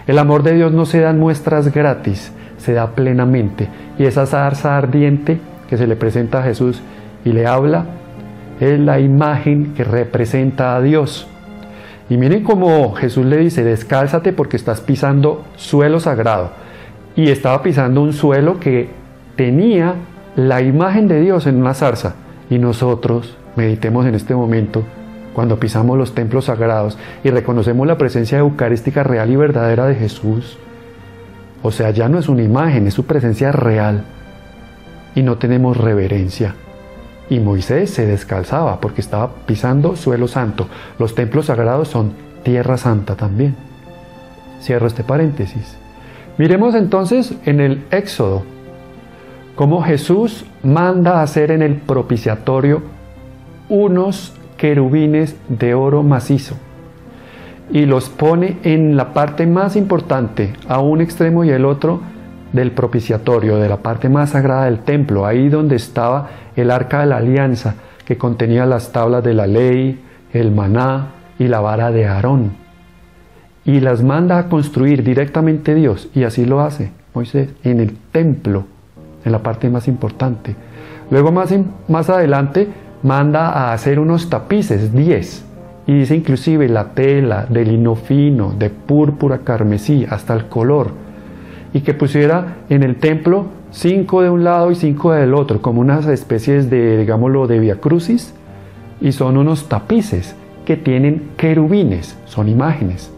El 0.07 0.17
amor 0.17 0.43
de 0.43 0.53
Dios 0.53 0.71
no 0.71 0.85
se 0.85 1.01
da 1.01 1.09
en 1.09 1.19
muestras 1.19 1.73
gratis, 1.73 2.31
se 2.57 2.71
da 2.71 2.91
plenamente. 2.91 3.67
Y 3.99 4.05
esa 4.05 4.25
zarza 4.25 4.77
ardiente 4.77 5.41
que 5.73 5.77
se 5.77 5.87
le 5.87 5.95
presenta 5.95 6.37
a 6.37 6.43
Jesús 6.43 6.83
y 7.25 7.31
le 7.31 7.47
habla, 7.47 7.85
es 8.59 8.79
la 8.79 8.99
imagen 8.99 9.73
que 9.73 9.83
representa 9.83 10.75
a 10.75 10.81
Dios. 10.81 11.25
Y 12.11 12.17
miren 12.17 12.43
cómo 12.43 12.93
Jesús 12.93 13.25
le 13.25 13.37
dice, 13.37 13.63
descálzate 13.63 14.33
porque 14.33 14.55
estás 14.55 14.81
pisando 14.81 15.43
suelo 15.55 15.99
sagrado. 15.99 16.51
Y 17.15 17.31
estaba 17.31 17.63
pisando 17.63 18.03
un 18.03 18.13
suelo 18.13 18.59
que 18.59 18.91
tenía 19.35 19.95
la 20.35 20.61
imagen 20.61 21.07
de 21.07 21.21
Dios 21.21 21.47
en 21.47 21.55
una 21.55 21.73
zarza. 21.73 22.13
Y 22.51 22.59
nosotros 22.59 23.35
meditemos 23.55 24.05
en 24.05 24.13
este 24.13 24.35
momento, 24.35 24.83
cuando 25.33 25.59
pisamos 25.59 25.97
los 25.97 26.13
templos 26.13 26.45
sagrados 26.45 26.99
y 27.23 27.31
reconocemos 27.31 27.87
la 27.87 27.97
presencia 27.97 28.37
eucarística 28.37 29.01
real 29.01 29.31
y 29.31 29.37
verdadera 29.37 29.87
de 29.87 29.95
Jesús. 29.95 30.55
O 31.63 31.71
sea, 31.71 31.89
ya 31.89 32.09
no 32.09 32.19
es 32.19 32.29
una 32.29 32.43
imagen, 32.43 32.85
es 32.85 32.93
su 32.93 33.07
presencia 33.07 33.51
real. 33.51 34.03
Y 35.15 35.23
no 35.23 35.37
tenemos 35.37 35.77
reverencia. 35.77 36.55
Y 37.29 37.39
Moisés 37.39 37.89
se 37.89 38.05
descalzaba 38.05 38.79
porque 38.79 39.01
estaba 39.01 39.29
pisando 39.45 39.95
suelo 39.95 40.27
santo. 40.27 40.67
Los 40.99 41.15
templos 41.15 41.47
sagrados 41.47 41.87
son 41.87 42.13
tierra 42.43 42.77
santa 42.77 43.15
también. 43.15 43.55
Cierro 44.61 44.87
este 44.87 45.03
paréntesis. 45.03 45.77
Miremos 46.37 46.75
entonces 46.75 47.33
en 47.45 47.59
el 47.59 47.83
Éxodo 47.91 48.43
cómo 49.55 49.83
Jesús 49.83 50.45
manda 50.63 51.21
hacer 51.21 51.51
en 51.51 51.61
el 51.61 51.75
propiciatorio 51.75 52.81
unos 53.69 54.33
querubines 54.57 55.35
de 55.47 55.73
oro 55.73 56.03
macizo 56.03 56.55
y 57.71 57.85
los 57.85 58.09
pone 58.09 58.57
en 58.63 58.97
la 58.97 59.13
parte 59.13 59.47
más 59.47 59.75
importante, 59.75 60.53
a 60.67 60.79
un 60.79 61.01
extremo 61.01 61.43
y 61.43 61.49
el 61.49 61.65
otro 61.65 62.01
del 62.53 62.71
propiciatorio, 62.71 63.57
de 63.57 63.67
la 63.67 63.77
parte 63.77 64.07
más 64.07 64.29
sagrada 64.29 64.65
del 64.65 64.79
templo, 64.79 65.25
ahí 65.25 65.49
donde 65.49 65.75
estaba 65.75 66.29
el 66.55 66.71
arca 66.71 67.01
de 67.01 67.07
la 67.07 67.17
alianza, 67.17 67.75
que 68.05 68.17
contenía 68.17 68.65
las 68.65 68.91
tablas 68.91 69.23
de 69.23 69.33
la 69.33 69.47
ley, 69.47 70.01
el 70.31 70.51
maná 70.51 71.07
y 71.39 71.47
la 71.47 71.59
vara 71.59 71.91
de 71.91 72.05
Aarón. 72.05 72.51
Y 73.65 73.79
las 73.79 74.03
manda 74.03 74.37
a 74.37 74.49
construir 74.49 75.03
directamente 75.03 75.73
Dios, 75.73 76.09
y 76.13 76.23
así 76.23 76.45
lo 76.45 76.61
hace 76.61 76.91
Moisés, 77.13 77.49
en 77.63 77.79
el 77.79 77.95
templo, 78.11 78.65
en 79.25 79.31
la 79.31 79.39
parte 79.39 79.69
más 79.69 79.87
importante. 79.87 80.55
Luego 81.09 81.31
más, 81.31 81.53
más 81.87 82.09
adelante 82.09 82.67
manda 83.03 83.49
a 83.49 83.73
hacer 83.73 83.99
unos 83.99 84.29
tapices, 84.29 84.93
10, 84.93 85.45
y 85.87 85.93
dice 85.93 86.15
inclusive 86.15 86.69
la 86.69 86.89
tela 86.93 87.45
de 87.49 87.65
lino 87.65 87.95
fino, 87.95 88.51
de 88.51 88.69
púrpura 88.69 89.39
carmesí, 89.39 90.05
hasta 90.09 90.33
el 90.33 90.47
color, 90.47 91.02
y 91.73 91.81
que 91.81 91.93
pusiera 91.93 92.57
en 92.69 92.83
el 92.83 92.97
templo 92.97 93.47
cinco 93.71 94.21
de 94.21 94.29
un 94.29 94.43
lado 94.43 94.71
y 94.71 94.75
cinco 94.75 95.11
del 95.11 95.33
otro, 95.33 95.61
como 95.61 95.81
unas 95.81 96.05
especies 96.07 96.69
de, 96.69 96.97
digámoslo, 96.99 97.47
de 97.47 97.59
via 97.59 97.75
crucis, 97.81 98.33
y 99.01 99.11
son 99.11 99.37
unos 99.37 99.67
tapices 99.67 100.35
que 100.65 100.77
tienen 100.77 101.31
querubines, 101.35 102.17
son 102.25 102.47
imágenes. 102.47 103.11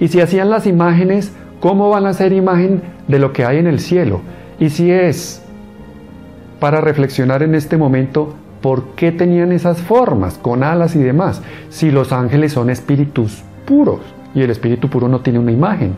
Y 0.00 0.08
si 0.08 0.20
hacían 0.20 0.50
las 0.50 0.66
imágenes, 0.66 1.32
¿cómo 1.60 1.90
van 1.90 2.06
a 2.06 2.12
ser 2.12 2.32
imagen 2.32 2.82
de 3.08 3.18
lo 3.18 3.32
que 3.32 3.44
hay 3.44 3.58
en 3.58 3.66
el 3.66 3.80
cielo? 3.80 4.20
Y 4.58 4.70
si 4.70 4.90
es 4.90 5.42
para 6.60 6.80
reflexionar 6.80 7.42
en 7.42 7.54
este 7.54 7.76
momento, 7.76 8.34
¿por 8.62 8.94
qué 8.94 9.12
tenían 9.12 9.52
esas 9.52 9.82
formas, 9.82 10.38
con 10.38 10.62
alas 10.62 10.96
y 10.96 11.00
demás? 11.00 11.42
Si 11.68 11.90
los 11.90 12.12
ángeles 12.12 12.52
son 12.52 12.70
espíritus 12.70 13.42
puros 13.66 14.00
y 14.34 14.42
el 14.42 14.50
espíritu 14.50 14.88
puro 14.88 15.08
no 15.08 15.20
tiene 15.20 15.38
una 15.38 15.52
imagen. 15.52 15.94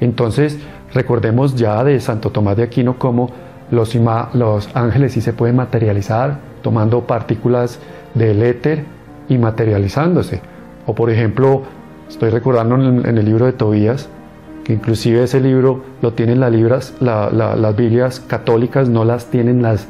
Entonces, 0.00 0.58
recordemos 0.94 1.56
ya 1.56 1.82
de 1.84 2.00
Santo 2.00 2.30
Tomás 2.30 2.56
de 2.56 2.62
Aquino 2.62 2.98
cómo 2.98 3.30
los, 3.70 3.94
ángeles 4.74 5.12
sí 5.12 5.20
se 5.20 5.32
pueden 5.32 5.56
materializar 5.56 6.38
tomando 6.62 7.02
partículas 7.02 7.80
del 8.14 8.42
éter 8.42 8.84
y 9.28 9.36
materializándose. 9.38 10.40
O 10.86 10.94
por 10.94 11.10
ejemplo, 11.10 11.62
estoy 12.08 12.30
recordando 12.30 12.76
en 12.76 13.18
el, 13.18 13.24
libro 13.24 13.46
de 13.46 13.52
Tobías, 13.52 14.08
que 14.62 14.74
inclusive 14.74 15.24
ese 15.24 15.40
libro 15.40 15.82
lo 16.00 16.12
tienen 16.12 16.40
las 16.40 17.76
Biblias 17.76 18.20
católicas, 18.20 18.88
no 18.88 19.04
las 19.04 19.26
tienen 19.26 19.62
las 19.62 19.86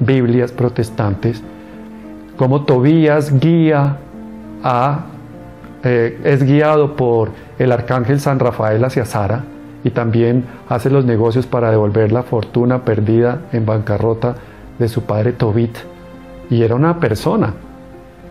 Biblias 0.00 0.52
protestantes, 0.52 1.42
como 2.36 2.64
Tobías 2.64 3.38
guía 3.38 3.98
a, 4.62 5.04
eh, 5.84 6.18
es 6.24 6.42
guiado 6.42 6.96
por 6.96 7.30
el 7.58 7.70
arcángel 7.70 8.18
San 8.18 8.38
Rafael 8.38 8.82
hacia 8.82 9.04
Sara 9.04 9.44
y 9.84 9.90
también 9.90 10.44
hace 10.68 10.90
los 10.90 11.04
negocios 11.04 11.46
para 11.46 11.70
devolver 11.70 12.12
la 12.12 12.22
fortuna 12.22 12.84
perdida 12.84 13.42
en 13.52 13.66
bancarrota 13.66 14.36
de 14.78 14.88
su 14.88 15.02
padre 15.02 15.32
Tobit. 15.32 15.76
Y 16.50 16.62
era 16.62 16.74
una 16.74 16.98
persona 16.98 17.54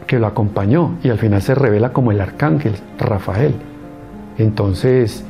que 0.06 0.20
lo 0.20 0.28
acompañó 0.28 0.96
y 1.04 1.10
al 1.10 1.20
final 1.20 1.42
se 1.42 1.56
revela 1.56 1.94
como 1.94 2.12
el 2.12 2.22
arcángel 2.22 2.74
Rafael. 2.98 3.54
Entonces, 4.38 5.24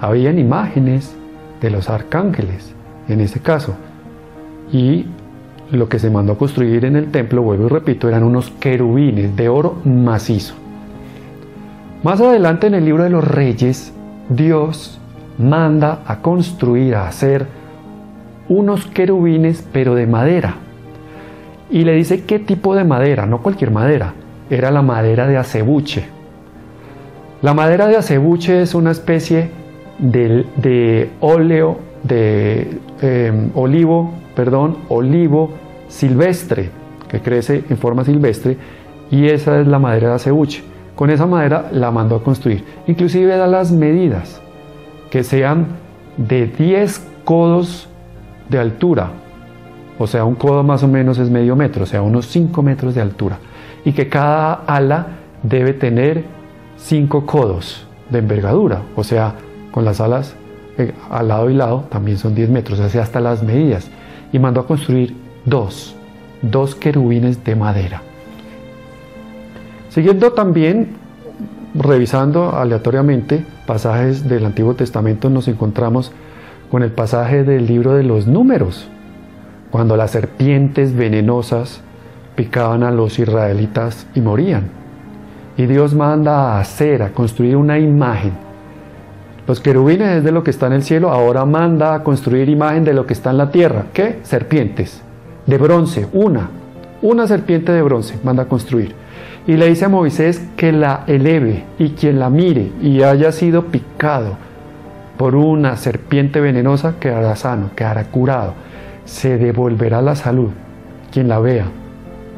habían 0.00 0.38
imágenes 0.38 1.14
de 1.60 1.70
los 1.70 1.88
arcángeles 1.88 2.74
en 3.08 3.20
ese 3.20 3.40
caso. 3.40 3.74
Y 4.72 5.06
lo 5.70 5.88
que 5.88 5.98
se 5.98 6.10
mandó 6.10 6.32
a 6.32 6.38
construir 6.38 6.84
en 6.84 6.96
el 6.96 7.10
templo, 7.10 7.42
vuelvo 7.42 7.66
y 7.66 7.68
repito, 7.68 8.08
eran 8.08 8.24
unos 8.24 8.50
querubines 8.50 9.34
de 9.36 9.48
oro 9.48 9.76
macizo. 9.84 10.54
Más 12.02 12.20
adelante 12.20 12.66
en 12.66 12.74
el 12.74 12.84
libro 12.84 13.04
de 13.04 13.10
los 13.10 13.24
reyes, 13.24 13.92
Dios 14.28 14.98
manda 15.38 16.02
a 16.06 16.20
construir, 16.20 16.94
a 16.94 17.08
hacer 17.08 17.46
unos 18.48 18.86
querubines, 18.86 19.66
pero 19.72 19.94
de 19.94 20.06
madera. 20.06 20.56
Y 21.70 21.84
le 21.84 21.94
dice 21.94 22.24
qué 22.24 22.38
tipo 22.38 22.74
de 22.74 22.84
madera, 22.84 23.26
no 23.26 23.42
cualquier 23.42 23.70
madera, 23.70 24.14
era 24.50 24.70
la 24.70 24.82
madera 24.82 25.26
de 25.26 25.38
acebuche. 25.38 26.04
La 27.40 27.54
madera 27.54 27.86
de 27.86 27.96
acebuche 27.96 28.62
es 28.62 28.74
una 28.74 28.90
especie 28.90 29.50
de, 29.98 31.10
óleo, 31.20 31.78
de 32.02 32.78
em, 33.00 33.50
olivo, 33.54 34.12
perdón, 34.34 34.78
olivo 34.88 35.50
silvestre, 35.88 36.70
que 37.08 37.20
crece 37.20 37.64
en 37.68 37.76
forma 37.78 38.04
silvestre, 38.04 38.56
y 39.10 39.26
esa 39.26 39.60
es 39.60 39.66
la 39.66 39.78
madera 39.78 40.08
de 40.08 40.14
acebuche. 40.14 40.62
Con 40.94 41.10
esa 41.10 41.26
madera 41.26 41.68
la 41.72 41.90
mandó 41.90 42.16
a 42.16 42.22
construir. 42.22 42.64
Inclusive 42.86 43.36
da 43.36 43.46
las 43.46 43.72
medidas, 43.72 44.40
que 45.12 45.22
sean 45.24 45.66
de 46.16 46.46
10 46.46 47.06
codos 47.26 47.86
de 48.48 48.58
altura, 48.58 49.10
o 49.98 50.06
sea, 50.06 50.24
un 50.24 50.36
codo 50.36 50.62
más 50.62 50.82
o 50.84 50.88
menos 50.88 51.18
es 51.18 51.28
medio 51.28 51.54
metro, 51.54 51.82
o 51.82 51.86
sea, 51.86 52.00
unos 52.00 52.28
5 52.28 52.62
metros 52.62 52.94
de 52.94 53.02
altura, 53.02 53.36
y 53.84 53.92
que 53.92 54.08
cada 54.08 54.54
ala 54.66 55.08
debe 55.42 55.74
tener 55.74 56.24
5 56.78 57.26
codos 57.26 57.86
de 58.08 58.20
envergadura, 58.20 58.84
o 58.96 59.04
sea, 59.04 59.34
con 59.70 59.84
las 59.84 60.00
alas 60.00 60.34
eh, 60.78 60.94
al 61.10 61.28
lado 61.28 61.50
y 61.50 61.54
lado 61.56 61.84
también 61.90 62.16
son 62.16 62.34
10 62.34 62.48
metros, 62.48 62.80
o 62.80 62.88
sea, 62.88 63.02
hasta 63.02 63.20
las 63.20 63.42
medidas, 63.42 63.90
y 64.32 64.38
mandó 64.38 64.62
a 64.62 64.66
construir 64.66 65.14
dos, 65.44 65.94
dos 66.40 66.74
querubines 66.74 67.44
de 67.44 67.54
madera. 67.54 68.00
Siguiendo 69.90 70.32
también, 70.32 71.01
revisando 71.74 72.56
aleatoriamente 72.56 73.44
pasajes 73.66 74.28
del 74.28 74.44
Antiguo 74.44 74.74
Testamento, 74.74 75.30
nos 75.30 75.48
encontramos 75.48 76.12
con 76.70 76.82
el 76.82 76.90
pasaje 76.90 77.44
del 77.44 77.66
libro 77.66 77.94
de 77.94 78.02
los 78.02 78.26
números, 78.26 78.88
cuando 79.70 79.96
las 79.96 80.10
serpientes 80.10 80.94
venenosas 80.94 81.80
picaban 82.34 82.82
a 82.82 82.90
los 82.90 83.18
israelitas 83.18 84.06
y 84.14 84.20
morían. 84.20 84.68
Y 85.56 85.66
Dios 85.66 85.94
manda 85.94 86.52
a 86.52 86.60
hacer, 86.60 87.02
a 87.02 87.12
construir 87.12 87.56
una 87.56 87.78
imagen. 87.78 88.32
Los 89.46 89.60
querubines 89.60 90.18
es 90.18 90.24
de 90.24 90.32
lo 90.32 90.44
que 90.44 90.50
está 90.50 90.66
en 90.66 90.74
el 90.74 90.82
cielo, 90.82 91.10
ahora 91.10 91.44
manda 91.44 91.94
a 91.94 92.02
construir 92.02 92.48
imagen 92.48 92.84
de 92.84 92.94
lo 92.94 93.06
que 93.06 93.12
está 93.12 93.30
en 93.30 93.38
la 93.38 93.50
tierra. 93.50 93.86
¿Qué? 93.92 94.20
Serpientes. 94.22 95.02
De 95.46 95.58
bronce, 95.58 96.06
una. 96.12 96.48
Una 97.02 97.26
serpiente 97.26 97.72
de 97.72 97.82
bronce 97.82 98.18
manda 98.22 98.44
a 98.44 98.48
construir 98.48 99.01
y 99.46 99.56
le 99.56 99.68
dice 99.68 99.86
a 99.86 99.88
Moisés 99.88 100.46
que 100.56 100.72
la 100.72 101.04
eleve 101.06 101.64
y 101.78 101.90
quien 101.90 102.20
la 102.20 102.30
mire 102.30 102.70
y 102.80 103.02
haya 103.02 103.32
sido 103.32 103.66
picado 103.66 104.36
por 105.16 105.34
una 105.34 105.76
serpiente 105.76 106.40
venenosa 106.40 106.94
quedará 106.98 107.36
sano, 107.36 107.70
quedará 107.76 108.04
curado, 108.04 108.54
se 109.04 109.38
devolverá 109.38 110.00
la 110.02 110.14
salud. 110.14 110.50
Quien 111.10 111.28
la 111.28 111.38
vea 111.38 111.66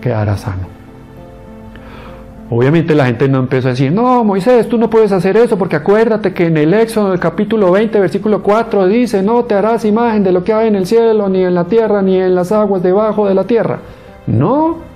quedará 0.00 0.36
sano. 0.36 0.74
Obviamente 2.50 2.94
la 2.94 3.06
gente 3.06 3.28
no 3.28 3.38
empezó 3.38 3.68
a 3.68 3.70
decir, 3.70 3.90
no, 3.90 4.22
Moisés, 4.22 4.68
tú 4.68 4.76
no 4.76 4.90
puedes 4.90 5.12
hacer 5.12 5.36
eso 5.36 5.56
porque 5.56 5.76
acuérdate 5.76 6.34
que 6.34 6.46
en 6.46 6.56
el 6.56 6.74
Éxodo, 6.74 7.12
el 7.12 7.20
capítulo 7.20 7.72
20, 7.72 7.98
versículo 8.00 8.42
4, 8.42 8.86
dice, 8.86 9.22
no 9.22 9.44
te 9.44 9.54
harás 9.54 9.84
imagen 9.84 10.22
de 10.22 10.32
lo 10.32 10.44
que 10.44 10.52
hay 10.52 10.68
en 10.68 10.76
el 10.76 10.86
cielo, 10.86 11.28
ni 11.28 11.42
en 11.42 11.54
la 11.54 11.64
tierra, 11.64 12.02
ni 12.02 12.18
en 12.18 12.34
las 12.34 12.52
aguas 12.52 12.82
debajo 12.82 13.26
de 13.26 13.34
la 13.34 13.44
tierra. 13.44 13.78
No, 14.26 14.93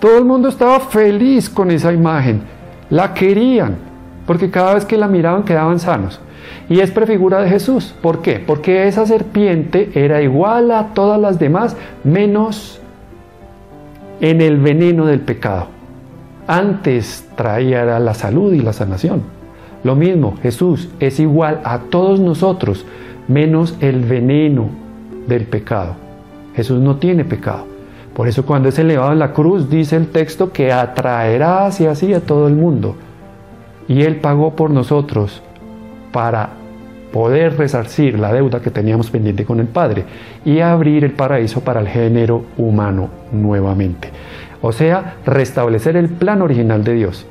todo 0.00 0.18
el 0.18 0.24
mundo 0.24 0.48
estaba 0.48 0.80
feliz 0.80 1.48
con 1.48 1.70
esa 1.70 1.92
imagen, 1.92 2.42
la 2.90 3.14
querían, 3.14 3.76
porque 4.26 4.50
cada 4.50 4.74
vez 4.74 4.84
que 4.84 4.96
la 4.96 5.08
miraban 5.08 5.44
quedaban 5.44 5.78
sanos. 5.78 6.20
Y 6.68 6.80
es 6.80 6.90
prefigura 6.90 7.40
de 7.40 7.48
Jesús. 7.48 7.94
¿Por 8.02 8.20
qué? 8.20 8.42
Porque 8.44 8.86
esa 8.86 9.06
serpiente 9.06 9.90
era 9.94 10.22
igual 10.22 10.70
a 10.70 10.88
todas 10.94 11.20
las 11.20 11.38
demás, 11.38 11.76
menos 12.04 12.80
en 14.20 14.40
el 14.40 14.58
veneno 14.58 15.06
del 15.06 15.20
pecado 15.20 15.78
antes 16.48 17.28
traía 17.36 18.00
la 18.00 18.14
salud 18.14 18.54
y 18.54 18.60
la 18.60 18.72
sanación. 18.72 19.22
Lo 19.84 19.94
mismo, 19.94 20.36
Jesús 20.42 20.88
es 20.98 21.20
igual 21.20 21.60
a 21.62 21.78
todos 21.90 22.18
nosotros, 22.18 22.84
menos 23.28 23.76
el 23.80 24.00
veneno 24.00 24.70
del 25.28 25.44
pecado. 25.44 25.94
Jesús 26.56 26.80
no 26.80 26.96
tiene 26.96 27.24
pecado. 27.24 27.66
Por 28.18 28.28
eso 28.28 28.44
cuando 28.44 28.68
es 28.68 28.78
elevado 28.78 29.12
en 29.12 29.18
la 29.18 29.32
cruz 29.32 29.70
dice 29.70 29.96
el 29.96 30.08
texto 30.08 30.52
que 30.52 30.72
atraerá 30.72 31.64
hacia 31.64 31.94
sí 31.94 32.12
a 32.12 32.20
todo 32.20 32.48
el 32.48 32.54
mundo. 32.54 32.96
Y 33.88 34.02
Él 34.02 34.16
pagó 34.16 34.54
por 34.54 34.70
nosotros 34.70 35.42
para 36.12 36.50
poder 37.14 37.56
resarcir 37.56 38.18
la 38.18 38.30
deuda 38.30 38.60
que 38.60 38.70
teníamos 38.70 39.08
pendiente 39.08 39.46
con 39.46 39.60
el 39.60 39.68
Padre 39.68 40.04
y 40.44 40.60
abrir 40.60 41.04
el 41.04 41.12
paraíso 41.12 41.62
para 41.62 41.80
el 41.80 41.88
género 41.88 42.44
humano 42.58 43.08
nuevamente 43.32 44.10
o 44.60 44.72
sea, 44.72 45.16
restablecer 45.24 45.96
el 45.96 46.08
plan 46.08 46.42
original 46.42 46.84
de 46.84 46.94
Dios. 46.94 47.26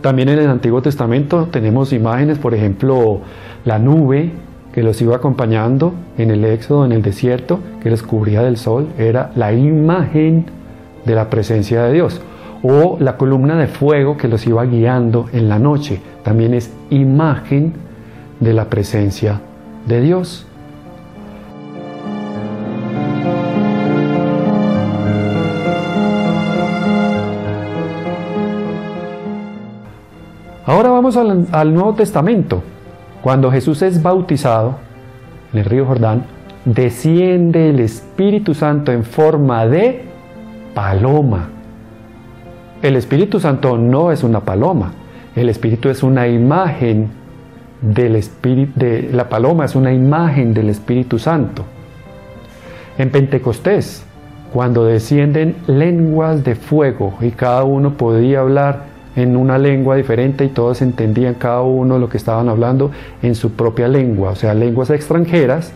También 0.00 0.28
en 0.28 0.38
el 0.38 0.48
Antiguo 0.48 0.82
Testamento 0.82 1.48
tenemos 1.50 1.92
imágenes, 1.92 2.38
por 2.38 2.54
ejemplo, 2.54 3.20
la 3.64 3.78
nube 3.78 4.32
que 4.72 4.82
los 4.82 5.00
iba 5.02 5.16
acompañando 5.16 5.92
en 6.18 6.30
el 6.30 6.44
éxodo, 6.44 6.84
en 6.84 6.92
el 6.92 7.02
desierto, 7.02 7.60
que 7.82 7.90
les 7.90 8.02
cubría 8.02 8.42
del 8.42 8.56
sol, 8.56 8.88
era 8.98 9.30
la 9.34 9.52
imagen 9.52 10.46
de 11.04 11.14
la 11.14 11.28
presencia 11.30 11.84
de 11.84 11.92
Dios. 11.92 12.20
O 12.62 12.96
la 13.00 13.16
columna 13.16 13.56
de 13.56 13.66
fuego 13.66 14.16
que 14.16 14.28
los 14.28 14.46
iba 14.46 14.64
guiando 14.64 15.26
en 15.32 15.48
la 15.48 15.58
noche, 15.58 16.00
también 16.22 16.54
es 16.54 16.72
imagen 16.90 17.74
de 18.40 18.54
la 18.54 18.66
presencia 18.66 19.40
de 19.86 20.00
Dios. 20.00 20.46
Ahora 30.64 30.90
vamos 30.90 31.16
al, 31.16 31.74
Nuevo 31.74 31.94
Testamento. 31.94 32.62
Cuando 33.22 33.52
Jesús 33.52 33.82
es 33.82 34.02
bautizado 34.02 34.78
en 35.52 35.60
el 35.60 35.64
río 35.64 35.86
Jordán, 35.86 36.24
desciende 36.64 37.70
el 37.70 37.78
Espíritu 37.78 38.52
Santo 38.52 38.90
en 38.90 39.04
forma 39.04 39.66
de 39.66 40.04
paloma. 40.74 41.48
El 42.82 42.96
Espíritu 42.96 43.38
Santo 43.38 43.78
no 43.78 44.10
es 44.10 44.24
una 44.24 44.40
paloma, 44.40 44.92
el 45.36 45.48
Espíritu 45.48 45.88
es 45.88 46.02
una 46.02 46.26
imagen 46.26 47.10
del 47.80 48.16
Espíritu, 48.16 48.72
de, 48.74 49.10
la 49.12 49.28
paloma 49.28 49.66
es 49.66 49.76
una 49.76 49.92
imagen 49.92 50.52
del 50.52 50.68
Espíritu 50.68 51.20
Santo. 51.20 51.64
En 52.98 53.10
Pentecostés, 53.10 54.04
cuando 54.52 54.84
descienden 54.84 55.56
lenguas 55.68 56.42
de 56.42 56.56
fuego 56.56 57.14
y 57.20 57.30
cada 57.30 57.62
uno 57.62 57.96
podía 57.96 58.40
hablar 58.40 58.91
en 59.16 59.36
una 59.36 59.58
lengua 59.58 59.96
diferente 59.96 60.44
y 60.44 60.48
todos 60.48 60.82
entendían 60.82 61.34
cada 61.34 61.62
uno 61.62 61.98
lo 61.98 62.08
que 62.08 62.16
estaban 62.16 62.48
hablando 62.48 62.90
en 63.22 63.34
su 63.34 63.52
propia 63.52 63.88
lengua, 63.88 64.30
o 64.30 64.36
sea, 64.36 64.54
lenguas 64.54 64.90
extranjeras, 64.90 65.72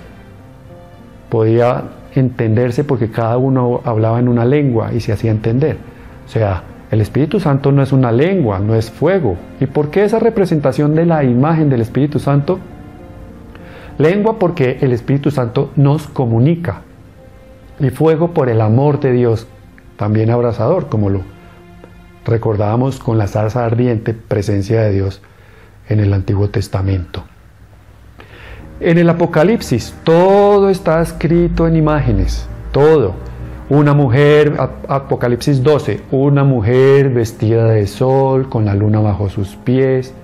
podía 1.29 1.85
entenderse 2.15 2.85
porque 2.85 3.11
cada 3.11 3.37
uno 3.37 3.81
hablaba 3.85 4.19
en 4.19 4.29
una 4.29 4.45
lengua 4.45 4.93
y 4.95 5.01
se 5.01 5.13
hacía 5.13 5.31
entender. 5.31 5.77
O 6.27 6.29
sea, 6.29 6.63
el 6.91 7.01
Espíritu 7.01 7.41
Santo 7.41 7.73
no 7.73 7.83
es 7.83 7.93
una 7.93 8.13
lengua, 8.13 8.59
no 8.59 8.75
es 8.75 8.91
fuego. 8.91 9.37
¿Y 9.61 9.67
por 9.67 9.91
qué 9.91 10.05
esa 10.05 10.19
representación 10.19 10.95
de 10.95 11.05
la 11.05 11.25
imagen 11.25 11.69
del 11.69 11.81
Espíritu 11.81 12.19
Santo? 12.19 12.59
Lengua 13.99 14.39
porque 14.39 14.79
el 14.81 14.93
Espíritu 14.93 15.31
Santo 15.31 15.71
nos 15.77 16.07
comunica. 16.07 16.83
Y 17.81 17.91
fuego 17.91 18.31
por 18.31 18.49
el 18.49 18.61
amor 18.61 19.01
de 19.01 19.13
Dios, 19.13 19.47
también 19.97 20.31
abrazador, 20.31 20.89
como 20.89 21.11
lo 21.11 21.21
recordábamos 22.27 22.99
con 22.99 23.19
la 23.19 23.29
zarza 23.29 23.65
ardiente 23.65 24.13
presencia 24.13 24.83
de 24.83 24.93
Dios 24.93 25.23
en 25.89 26.01
el 26.01 26.13
Antiguo 26.13 26.51
Testamento. 26.51 27.25
En 28.81 28.99
el 28.99 29.09
Apocalipsis 29.09 29.95
todo 30.05 30.69
está 30.69 31.01
escrito 31.01 31.67
en 31.67 31.77
imágenes, 31.77 32.47
todo. 32.73 33.15
Una 33.71 33.95
mujer, 33.95 34.55
Apocalipsis 34.87 35.63
12, 35.63 36.03
una 36.11 36.45
mujer 36.45 37.09
vestida 37.09 37.67
de 37.67 37.87
sol, 37.87 38.49
con 38.49 38.65
la 38.65 38.75
luna 38.75 39.01
bajo 39.01 39.29
sus 39.29 39.57
pies, 39.57 40.15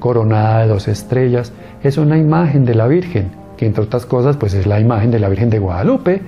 coronada 0.00 0.62
de 0.62 0.68
dos 0.68 0.88
estrellas, 0.88 1.52
es 1.82 1.96
una 1.96 2.18
imagen 2.18 2.64
de 2.64 2.74
la 2.74 2.88
Virgen, 2.88 3.30
que 3.56 3.64
entre 3.64 3.84
otras 3.84 4.04
cosas 4.04 4.36
pues 4.36 4.54
es 4.54 4.66
la 4.66 4.80
imagen 4.80 5.10
de 5.10 5.18
la 5.18 5.28
Virgen 5.28 5.48
de 5.48 5.60
Guadalupe. 5.60 6.20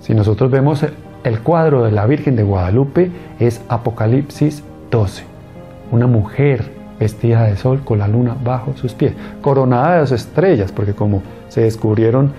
Si 0.00 0.14
nosotros 0.14 0.50
vemos 0.50 0.84
el 1.24 1.40
cuadro 1.40 1.84
de 1.84 1.92
la 1.92 2.06
Virgen 2.06 2.36
de 2.36 2.42
Guadalupe 2.42 3.10
es 3.38 3.62
Apocalipsis 3.68 4.62
12. 4.90 5.24
Una 5.90 6.06
mujer 6.06 6.70
vestida 6.98 7.44
de 7.44 7.56
sol 7.56 7.82
con 7.84 7.98
la 7.98 8.08
luna 8.08 8.36
bajo 8.42 8.76
sus 8.76 8.94
pies, 8.94 9.14
coronada 9.40 9.94
de 9.94 10.00
dos 10.00 10.12
estrellas, 10.12 10.72
porque 10.72 10.94
como 10.94 11.22
se 11.48 11.62
descubrieron 11.62 12.32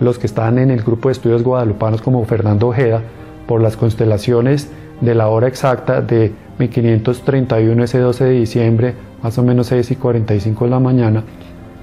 los 0.00 0.18
que 0.18 0.26
están 0.26 0.58
en 0.58 0.70
el 0.70 0.82
grupo 0.82 1.08
de 1.08 1.12
estudios 1.12 1.42
guadalupanos 1.42 2.02
como 2.02 2.24
Fernando 2.24 2.68
Ojeda, 2.68 3.02
por 3.46 3.60
las 3.60 3.76
constelaciones 3.76 4.70
de 5.00 5.14
la 5.14 5.28
hora 5.28 5.48
exacta 5.48 6.00
de 6.00 6.32
1531, 6.58 7.84
ese 7.84 7.98
12 7.98 8.24
de 8.24 8.30
diciembre, 8.30 8.94
más 9.22 9.36
o 9.38 9.42
menos 9.42 9.66
6 9.68 9.90
y 9.90 9.96
45 9.96 10.64
de 10.64 10.70
la 10.70 10.80
mañana, 10.80 11.24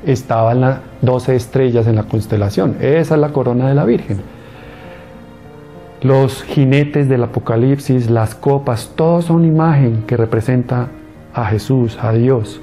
estaban 0.05 0.61
las 0.61 0.79
12 1.01 1.35
estrellas 1.35 1.87
en 1.87 1.95
la 1.95 2.03
constelación. 2.03 2.77
Esa 2.81 3.15
es 3.15 3.21
la 3.21 3.29
corona 3.29 3.67
de 3.67 3.75
la 3.75 3.85
Virgen 3.85 4.40
los 6.01 6.43
jinetes 6.43 7.07
del 7.07 7.23
Apocalipsis, 7.23 8.09
las 8.09 8.33
copas, 8.33 8.91
todos 8.95 9.25
son 9.25 9.45
imagen 9.45 10.03
que 10.07 10.17
representa 10.17 10.87
a 11.33 11.45
Jesús, 11.45 11.97
a 12.01 12.11
Dios. 12.11 12.59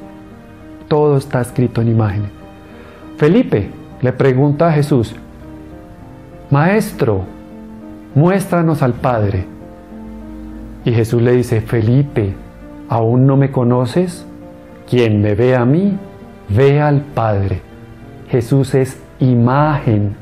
Todo 0.89 1.17
está 1.17 1.41
escrito 1.41 1.81
en 1.81 1.89
imagen. 1.89 2.23
Felipe 3.17 3.71
le 4.01 4.13
pregunta 4.13 4.69
a 4.69 4.73
Jesús, 4.73 5.15
Maestro, 6.51 7.25
muéstranos 8.15 8.83
al 8.83 8.95
Padre. 8.95 9.47
Y 10.85 10.93
Jesús 10.93 11.23
le 11.23 11.33
dice, 11.33 11.61
Felipe, 11.61 12.35
¿aún 12.89 13.27
no 13.27 13.37
me 13.37 13.51
conoces? 13.51 14.27
Quien 14.89 15.21
me 15.21 15.35
ve 15.35 15.55
a 15.55 15.65
mí, 15.65 15.97
ve 16.49 16.81
al 16.81 17.03
Padre. 17.03 17.61
Jesús 18.31 18.75
es 18.75 19.01
imagen 19.21 20.17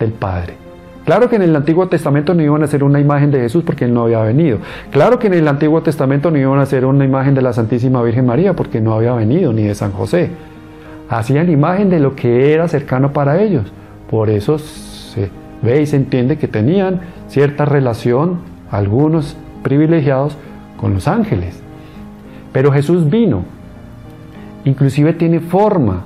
del 0.00 0.12
Padre. 0.12 0.61
Claro 1.04 1.28
que 1.28 1.36
en 1.36 1.42
el 1.42 1.56
Antiguo 1.56 1.88
Testamento 1.88 2.32
no 2.32 2.42
iban 2.42 2.62
a 2.62 2.66
hacer 2.66 2.84
una 2.84 3.00
imagen 3.00 3.32
de 3.32 3.40
Jesús 3.40 3.64
porque 3.64 3.86
Él 3.86 3.94
no 3.94 4.04
había 4.04 4.20
venido. 4.20 4.58
Claro 4.90 5.18
que 5.18 5.26
en 5.26 5.34
el 5.34 5.48
Antiguo 5.48 5.82
Testamento 5.82 6.30
no 6.30 6.38
iban 6.38 6.60
a 6.60 6.62
hacer 6.62 6.84
una 6.84 7.04
imagen 7.04 7.34
de 7.34 7.42
la 7.42 7.52
Santísima 7.52 8.02
Virgen 8.02 8.26
María 8.26 8.54
porque 8.54 8.80
no 8.80 8.94
había 8.94 9.12
venido, 9.12 9.52
ni 9.52 9.64
de 9.64 9.74
San 9.74 9.90
José. 9.90 10.30
Hacían 11.08 11.50
imagen 11.50 11.90
de 11.90 11.98
lo 11.98 12.14
que 12.14 12.54
era 12.54 12.68
cercano 12.68 13.12
para 13.12 13.42
ellos. 13.42 13.72
Por 14.08 14.30
eso 14.30 14.58
se 14.58 15.30
ve 15.60 15.82
y 15.82 15.86
se 15.86 15.96
entiende 15.96 16.38
que 16.38 16.46
tenían 16.46 17.00
cierta 17.26 17.64
relación, 17.64 18.38
algunos 18.70 19.36
privilegiados, 19.62 20.36
con 20.76 20.94
los 20.94 21.08
ángeles. 21.08 21.60
Pero 22.52 22.72
Jesús 22.72 23.10
vino. 23.10 23.44
Inclusive 24.64 25.14
tiene 25.14 25.40
forma. 25.40 26.02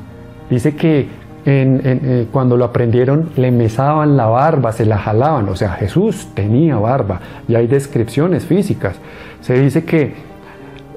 Dice 0.49 0.75
que 0.75 1.09
eh, 1.49 2.27
cuando 2.33 2.57
lo 2.57 2.65
aprendieron 2.65 3.31
le 3.37 3.53
mesaban 3.53 4.17
la 4.17 4.27
barba, 4.27 4.73
se 4.73 4.85
la 4.85 4.99
jalaban, 4.99 5.49
o 5.49 5.55
sea, 5.55 5.71
Jesús 5.71 6.27
tenía 6.35 6.77
barba 6.77 7.21
y 7.47 7.55
hay 7.55 7.69
descripciones 7.69 8.45
físicas. 8.45 8.97
Se 9.43 9.55
dice 9.55 9.85
que 9.85 10.15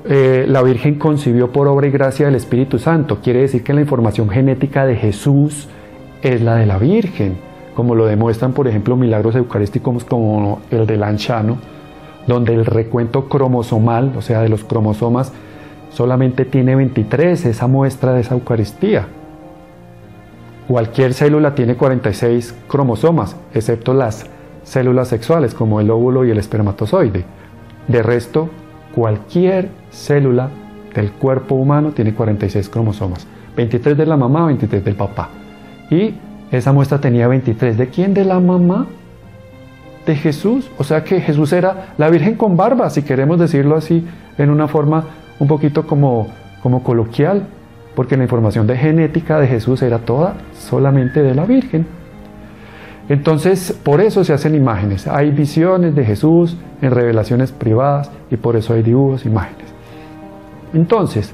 eh, 0.06 0.46
la 0.48 0.64
Virgen 0.64 0.96
concibió 0.96 1.52
por 1.52 1.68
obra 1.68 1.86
y 1.86 1.92
gracia 1.92 2.26
del 2.26 2.34
Espíritu 2.34 2.80
Santo, 2.80 3.20
quiere 3.22 3.42
decir 3.42 3.64
que 3.64 3.74
la 3.74 3.82
información 3.82 4.28
genética 4.28 4.88
de 4.88 4.96
Jesús 4.96 5.68
es 6.24 6.42
la 6.42 6.56
de 6.56 6.66
la 6.66 6.80
Virgen, 6.80 7.38
como 7.76 7.94
lo 7.94 8.08
demuestran, 8.08 8.54
por 8.54 8.68
ejemplo, 8.68 8.96
milagros 8.96 9.36
eucarísticos 9.36 10.04
como 10.04 10.62
el 10.72 10.88
del 10.88 11.04
Anchano, 11.04 11.60
donde 12.26 12.56
el 12.56 12.66
recuento 12.66 13.30
cromosomal, 13.30 14.14
o 14.18 14.24
sea, 14.24 14.42
de 14.42 14.50
los 14.50 14.64
cromosomas, 14.64 15.32
solamente 15.92 16.44
tiene 16.44 16.76
23, 16.76 17.46
esa 17.46 17.68
muestra 17.68 18.14
de 18.14 18.22
esa 18.22 18.34
Eucaristía 18.34 19.08
cualquier 20.70 21.16
célula 21.16 21.56
tiene 21.56 21.76
46 21.76 22.54
cromosomas, 22.68 23.36
excepto 23.56 23.96
las 23.96 24.28
células 24.64 25.08
sexuales 25.08 25.56
como 25.56 25.82
el 25.82 25.90
óvulo 25.90 26.26
y 26.26 26.30
el 26.30 26.38
espermatozoide. 26.38 27.26
De 27.88 28.04
resto, 28.04 28.52
cualquier 28.94 29.70
célula 29.90 30.50
del 30.94 31.12
cuerpo 31.14 31.56
humano 31.56 31.90
tiene 31.90 32.14
46 32.14 32.70
cromosomas. 32.70 33.26
23 33.58 33.98
de 33.98 34.06
la 34.06 34.16
mamá, 34.16 34.46
23 34.46 34.86
del 34.86 34.94
papá. 34.94 35.30
Y 35.90 36.14
esa 36.52 36.72
muestra 36.72 37.02
tenía 37.02 37.28
23. 37.28 37.76
¿De 37.76 37.88
quién? 37.88 38.14
De 38.14 38.24
la 38.24 38.40
mamá 38.40 38.86
de 40.06 40.16
Jesús. 40.16 40.70
O 40.78 40.84
sea 40.84 41.04
que 41.04 41.20
Jesús 41.20 41.52
era 41.52 41.96
la 41.98 42.12
Virgen 42.12 42.36
con 42.36 42.56
barba, 42.56 42.92
si 42.92 43.02
queremos 43.02 43.40
decirlo 43.40 43.76
así, 43.76 44.06
en 44.38 44.52
una 44.52 44.68
forma 44.68 45.04
un 45.40 45.48
poquito 45.48 45.88
como, 45.88 46.28
como 46.62 46.84
coloquial, 46.84 47.48
porque 47.96 48.18
la 48.18 48.24
información 48.24 48.68
de 48.68 48.78
genética 48.78 49.40
de 49.40 49.48
Jesús 49.48 49.82
era 49.82 50.00
toda 50.00 50.36
solamente 50.54 51.22
de 51.22 51.36
la 51.36 51.46
Virgen. 51.46 51.86
Entonces, 53.10 53.78
por 53.84 54.02
eso 54.02 54.24
se 54.24 54.34
hacen 54.34 54.54
imágenes. 54.54 55.08
Hay 55.08 55.32
visiones 55.32 55.96
de 55.96 56.06
Jesús 56.06 56.56
en 56.82 56.92
revelaciones 56.92 57.52
privadas 57.52 58.12
y 58.30 58.38
por 58.38 58.56
eso 58.56 58.74
hay 58.74 58.84
dibujos, 58.84 59.26
imágenes. 59.26 59.66
Entonces, 60.74 61.32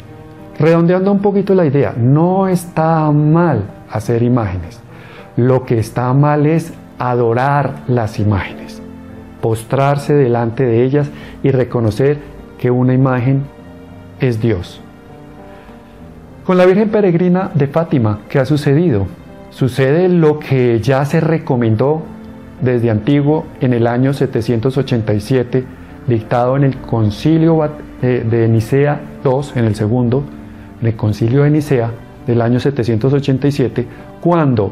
redondeando 0.57 1.11
un 1.11 1.19
poquito 1.19 1.53
la 1.53 1.65
idea, 1.65 1.93
no 1.97 2.47
está 2.47 3.11
mal 3.11 3.63
hacer 3.91 4.23
imágenes. 4.23 4.79
Lo 5.35 5.65
que 5.65 5.77
está 5.77 6.13
mal 6.13 6.45
es 6.45 6.73
adorar 6.97 7.83
las 7.87 8.19
imágenes, 8.19 8.81
postrarse 9.41 10.13
delante 10.13 10.65
de 10.65 10.83
ellas 10.83 11.11
y 11.43 11.51
reconocer 11.51 12.19
que 12.57 12.71
una 12.71 12.93
imagen 12.93 13.43
es 14.21 14.39
Dios. 14.39 14.81
Con 16.45 16.59
la 16.59 16.67
Virgen 16.67 16.89
Peregrina 16.89 17.49
de 17.55 17.65
Fátima, 17.65 18.19
¿qué 18.29 18.37
ha 18.37 18.45
sucedido? 18.45 19.07
Sucede 19.49 20.07
lo 20.07 20.37
que 20.37 20.79
ya 20.79 21.03
se 21.03 21.19
recomendó 21.19 22.03
desde 22.61 22.91
antiguo 22.91 23.47
en 23.61 23.73
el 23.73 23.87
año 23.87 24.13
787, 24.13 25.63
dictado 26.05 26.55
en 26.55 26.65
el 26.65 26.77
concilio 26.77 27.67
eh, 28.03 28.23
de 28.29 28.47
Nicea 28.47 29.01
II, 29.23 29.39
en 29.55 29.65
el 29.65 29.73
segundo, 29.73 30.23
en 30.81 30.87
el 30.89 30.95
concilio 30.95 31.41
de 31.41 31.49
Nicea 31.49 31.89
del 32.27 32.39
año 32.41 32.59
787, 32.59 33.87
cuando 34.21 34.71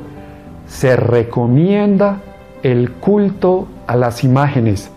se 0.67 0.95
recomienda 0.95 2.19
el 2.61 2.91
culto 2.91 3.67
a 3.87 3.95
las 3.95 4.23
imágenes, 4.23 4.91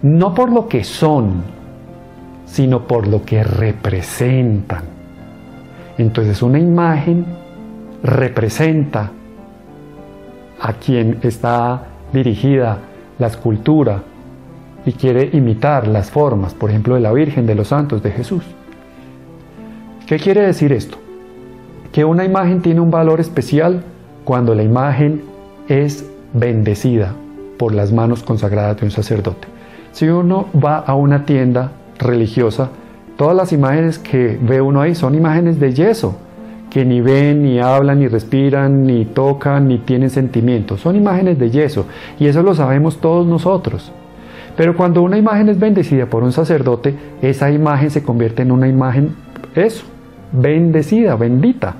no 0.00 0.34
por 0.34 0.50
lo 0.50 0.68
que 0.68 0.84
son, 0.84 1.42
sino 2.46 2.86
por 2.88 3.08
lo 3.08 3.26
que 3.26 3.44
representan. 3.44 4.93
Entonces 5.98 6.42
una 6.42 6.58
imagen 6.58 7.24
representa 8.02 9.10
a 10.60 10.72
quien 10.74 11.18
está 11.22 11.82
dirigida 12.12 12.78
la 13.18 13.28
escultura 13.28 14.02
y 14.86 14.92
quiere 14.92 15.30
imitar 15.32 15.86
las 15.86 16.10
formas, 16.10 16.54
por 16.54 16.70
ejemplo, 16.70 16.94
de 16.94 17.00
la 17.00 17.12
Virgen, 17.12 17.46
de 17.46 17.54
los 17.54 17.68
santos, 17.68 18.02
de 18.02 18.10
Jesús. 18.10 18.44
¿Qué 20.06 20.18
quiere 20.18 20.42
decir 20.42 20.72
esto? 20.72 20.98
Que 21.92 22.04
una 22.04 22.24
imagen 22.24 22.60
tiene 22.60 22.80
un 22.80 22.90
valor 22.90 23.20
especial 23.20 23.82
cuando 24.24 24.54
la 24.54 24.62
imagen 24.62 25.22
es 25.68 26.10
bendecida 26.32 27.14
por 27.58 27.72
las 27.72 27.92
manos 27.92 28.22
consagradas 28.22 28.78
de 28.78 28.86
un 28.86 28.90
sacerdote. 28.90 29.48
Si 29.92 30.08
uno 30.08 30.46
va 30.62 30.78
a 30.78 30.94
una 30.94 31.24
tienda 31.24 31.72
religiosa, 31.98 32.68
todas 33.16 33.36
las 33.36 33.52
imágenes 33.52 33.98
que 33.98 34.38
ve 34.40 34.60
uno 34.60 34.80
ahí 34.80 34.94
son 34.94 35.14
imágenes 35.14 35.60
de 35.60 35.72
yeso, 35.72 36.16
que 36.70 36.84
ni 36.84 37.00
ven, 37.00 37.42
ni 37.42 37.60
hablan, 37.60 38.00
ni 38.00 38.08
respiran, 38.08 38.84
ni 38.84 39.04
tocan, 39.04 39.68
ni 39.68 39.78
tienen 39.78 40.10
sentimientos. 40.10 40.80
Son 40.80 40.96
imágenes 40.96 41.38
de 41.38 41.50
yeso 41.50 41.86
y 42.18 42.26
eso 42.26 42.42
lo 42.42 42.54
sabemos 42.54 43.00
todos 43.00 43.26
nosotros. 43.26 43.92
Pero 44.56 44.76
cuando 44.76 45.02
una 45.02 45.18
imagen 45.18 45.48
es 45.48 45.58
bendecida 45.58 46.06
por 46.06 46.22
un 46.22 46.32
sacerdote, 46.32 46.94
esa 47.22 47.50
imagen 47.50 47.90
se 47.90 48.02
convierte 48.02 48.42
en 48.42 48.52
una 48.52 48.68
imagen, 48.68 49.14
eso, 49.54 49.84
bendecida, 50.32 51.16
bendita. 51.16 51.74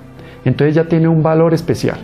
Entonces 0.44 0.74
ya 0.74 0.84
tiene 0.84 1.08
un 1.08 1.22
valor 1.22 1.54
especial. 1.54 1.98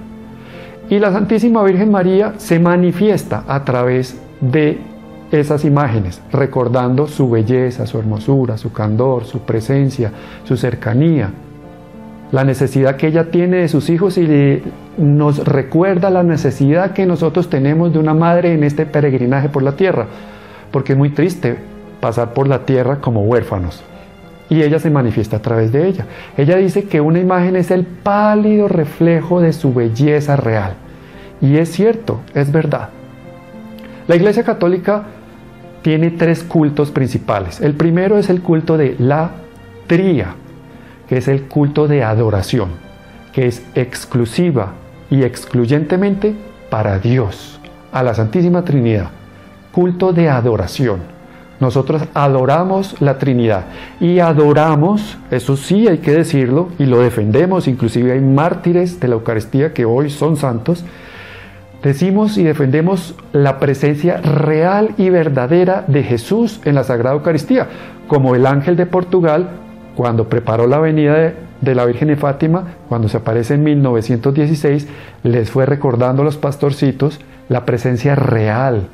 Y 0.88 0.98
la 0.98 1.12
Santísima 1.12 1.62
Virgen 1.62 1.90
María 1.90 2.34
se 2.38 2.58
manifiesta 2.58 3.44
a 3.46 3.64
través 3.64 4.20
de 4.40 4.78
esas 5.32 5.64
imágenes, 5.64 6.20
recordando 6.32 7.06
su 7.06 7.30
belleza, 7.30 7.86
su 7.86 7.98
hermosura, 7.98 8.56
su 8.58 8.72
candor, 8.72 9.24
su 9.24 9.40
presencia, 9.40 10.10
su 10.44 10.56
cercanía, 10.56 11.30
la 12.32 12.44
necesidad 12.44 12.96
que 12.96 13.08
ella 13.08 13.30
tiene 13.30 13.58
de 13.58 13.68
sus 13.68 13.90
hijos 13.90 14.16
y 14.16 14.62
nos 14.96 15.44
recuerda 15.44 16.10
la 16.10 16.22
necesidad 16.22 16.92
que 16.92 17.06
nosotros 17.06 17.50
tenemos 17.50 17.92
de 17.92 17.98
una 17.98 18.14
madre 18.14 18.54
en 18.54 18.62
este 18.62 18.86
peregrinaje 18.86 19.48
por 19.48 19.62
la 19.62 19.72
tierra, 19.72 20.06
porque 20.70 20.92
es 20.92 20.98
muy 20.98 21.10
triste 21.10 21.58
pasar 22.00 22.32
por 22.32 22.46
la 22.46 22.60
tierra 22.60 23.00
como 23.00 23.22
huérfanos. 23.22 23.82
Y 24.48 24.62
ella 24.62 24.80
se 24.80 24.90
manifiesta 24.90 25.36
a 25.36 25.42
través 25.42 25.70
de 25.70 25.86
ella. 25.86 26.06
Ella 26.36 26.56
dice 26.56 26.84
que 26.84 27.00
una 27.00 27.20
imagen 27.20 27.54
es 27.54 27.70
el 27.70 27.84
pálido 27.84 28.66
reflejo 28.66 29.40
de 29.40 29.52
su 29.52 29.72
belleza 29.72 30.36
real. 30.36 30.74
Y 31.40 31.56
es 31.56 31.70
cierto, 31.70 32.20
es 32.34 32.50
verdad. 32.50 32.88
La 34.08 34.16
Iglesia 34.16 34.42
Católica 34.42 35.04
tiene 35.82 36.10
tres 36.10 36.42
cultos 36.42 36.90
principales. 36.90 37.60
El 37.60 37.74
primero 37.74 38.18
es 38.18 38.30
el 38.30 38.42
culto 38.42 38.76
de 38.76 38.96
la 38.98 39.30
tría, 39.86 40.34
que 41.08 41.18
es 41.18 41.28
el 41.28 41.42
culto 41.44 41.88
de 41.88 42.04
adoración, 42.04 42.70
que 43.32 43.46
es 43.46 43.64
exclusiva 43.74 44.72
y 45.10 45.22
excluyentemente 45.22 46.34
para 46.70 46.98
Dios, 46.98 47.60
a 47.92 48.02
la 48.02 48.14
Santísima 48.14 48.64
Trinidad. 48.64 49.10
Culto 49.72 50.12
de 50.12 50.28
adoración. 50.28 51.00
Nosotros 51.60 52.02
adoramos 52.14 53.00
la 53.00 53.18
Trinidad 53.18 53.64
y 54.00 54.18
adoramos, 54.20 55.18
eso 55.30 55.56
sí 55.56 55.88
hay 55.88 55.98
que 55.98 56.12
decirlo, 56.12 56.70
y 56.78 56.86
lo 56.86 57.00
defendemos, 57.00 57.68
inclusive 57.68 58.12
hay 58.12 58.20
mártires 58.20 58.98
de 58.98 59.08
la 59.08 59.14
Eucaristía 59.16 59.74
que 59.74 59.84
hoy 59.84 60.08
son 60.08 60.36
santos, 60.36 60.84
decimos 61.82 62.36
y 62.38 62.44
defendemos 62.44 63.14
la 63.32 63.58
presencia 63.58 64.18
real 64.18 64.90
y 64.96 65.10
verdadera 65.10 65.84
de 65.86 66.02
Jesús 66.02 66.60
en 66.64 66.74
la 66.74 66.84
Sagrada 66.84 67.16
Eucaristía, 67.16 67.68
como 68.08 68.34
el 68.34 68.46
ángel 68.46 68.76
de 68.76 68.86
Portugal 68.86 69.48
cuando 69.96 70.28
preparó 70.28 70.66
la 70.66 70.78
venida 70.78 71.34
de, 71.60 71.74
la 71.74 71.84
Virgen 71.84 72.08
de 72.08 72.16
Fátima, 72.16 72.64
cuando 72.88 73.08
se 73.08 73.18
aparece 73.18 73.54
en 73.54 73.64
1916, 73.64 74.88
les 75.24 75.50
fue 75.50 75.66
recordando 75.66 76.22
a 76.22 76.24
los 76.24 76.38
pastorcitos 76.38 77.20
la 77.48 77.66
presencia 77.66 78.14
real 78.14 78.88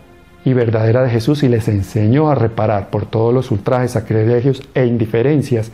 y 0.44 0.53
verdadera 0.53 1.03
de 1.03 1.11
Jesús 1.11 1.42
y 1.42 1.49
les 1.49 1.68
enseñó 1.68 2.31
a 2.31 2.35
reparar 2.35 2.90
por 2.90 3.07
todos 3.07 3.33
los 3.33 3.51
ultrajes, 3.51 3.92
sacrilegios 3.92 4.62
e 4.75 4.87
indiferencias 4.87 5.70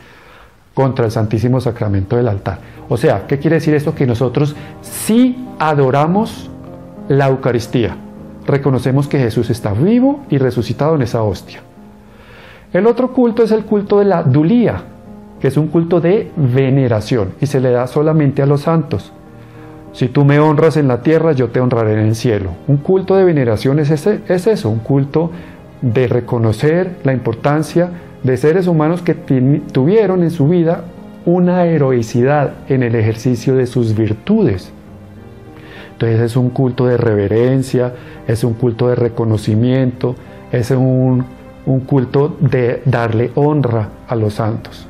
contra 0.73 1.05
el 1.05 1.11
Santísimo 1.11 1.61
Sacramento 1.61 2.15
del 2.15 2.27
altar. 2.27 2.59
O 2.89 2.97
sea, 2.97 3.25
¿qué 3.27 3.39
quiere 3.39 3.55
decir 3.55 3.73
esto? 3.75 3.95
Que 3.95 4.07
nosotros 4.07 4.55
sí 4.81 5.47
adoramos 5.59 6.49
la 7.09 7.27
Eucaristía. 7.27 7.95
Reconocemos 8.45 9.07
que 9.07 9.19
Jesús 9.19 9.49
está 9.49 9.73
vivo 9.73 10.21
y 10.29 10.37
resucitado 10.37 10.95
en 10.95 11.03
esa 11.03 11.23
hostia. 11.23 11.61
El 12.73 12.87
otro 12.87 13.13
culto 13.13 13.43
es 13.43 13.51
el 13.51 13.65
culto 13.65 13.99
de 13.99 14.05
la 14.05 14.23
dulía, 14.23 14.83
que 15.39 15.47
es 15.47 15.57
un 15.57 15.67
culto 15.67 16.01
de 16.01 16.31
veneración 16.35 17.33
y 17.39 17.45
se 17.45 17.59
le 17.59 17.71
da 17.71 17.87
solamente 17.87 18.41
a 18.41 18.45
los 18.45 18.61
santos. 18.61 19.11
Si 19.93 20.07
tú 20.07 20.25
me 20.25 20.39
honras 20.39 20.75
en 20.77 20.87
la 20.87 21.01
tierra, 21.01 21.33
yo 21.33 21.49
te 21.49 21.59
honraré 21.59 21.93
en 21.93 22.07
el 22.07 22.15
cielo. 22.15 22.49
Un 22.67 22.77
culto 22.77 23.15
de 23.15 23.23
veneración 23.23 23.77
es, 23.79 23.91
es 23.91 24.47
eso, 24.47 24.69
un 24.69 24.79
culto 24.79 25.29
de 25.81 26.07
reconocer 26.07 26.97
la 27.03 27.13
importancia 27.13 27.91
de 28.23 28.37
seres 28.37 28.67
humanos 28.67 29.01
que 29.01 29.13
tuvieron 29.13 30.23
en 30.23 30.31
su 30.31 30.47
vida 30.47 30.85
una 31.25 31.65
heroicidad 31.65 32.53
en 32.69 32.83
el 32.83 32.95
ejercicio 32.95 33.55
de 33.55 33.67
sus 33.67 33.95
virtudes. 33.95 34.71
Entonces 35.93 36.19
es 36.19 36.35
un 36.35 36.49
culto 36.49 36.85
de 36.85 36.97
reverencia, 36.97 37.93
es 38.27 38.43
un 38.43 38.53
culto 38.53 38.89
de 38.89 38.95
reconocimiento, 38.95 40.15
es 40.51 40.71
un, 40.71 41.25
un 41.65 41.79
culto 41.81 42.35
de 42.39 42.81
darle 42.85 43.31
honra 43.35 43.89
a 44.07 44.15
los 44.15 44.35
santos. 44.35 44.87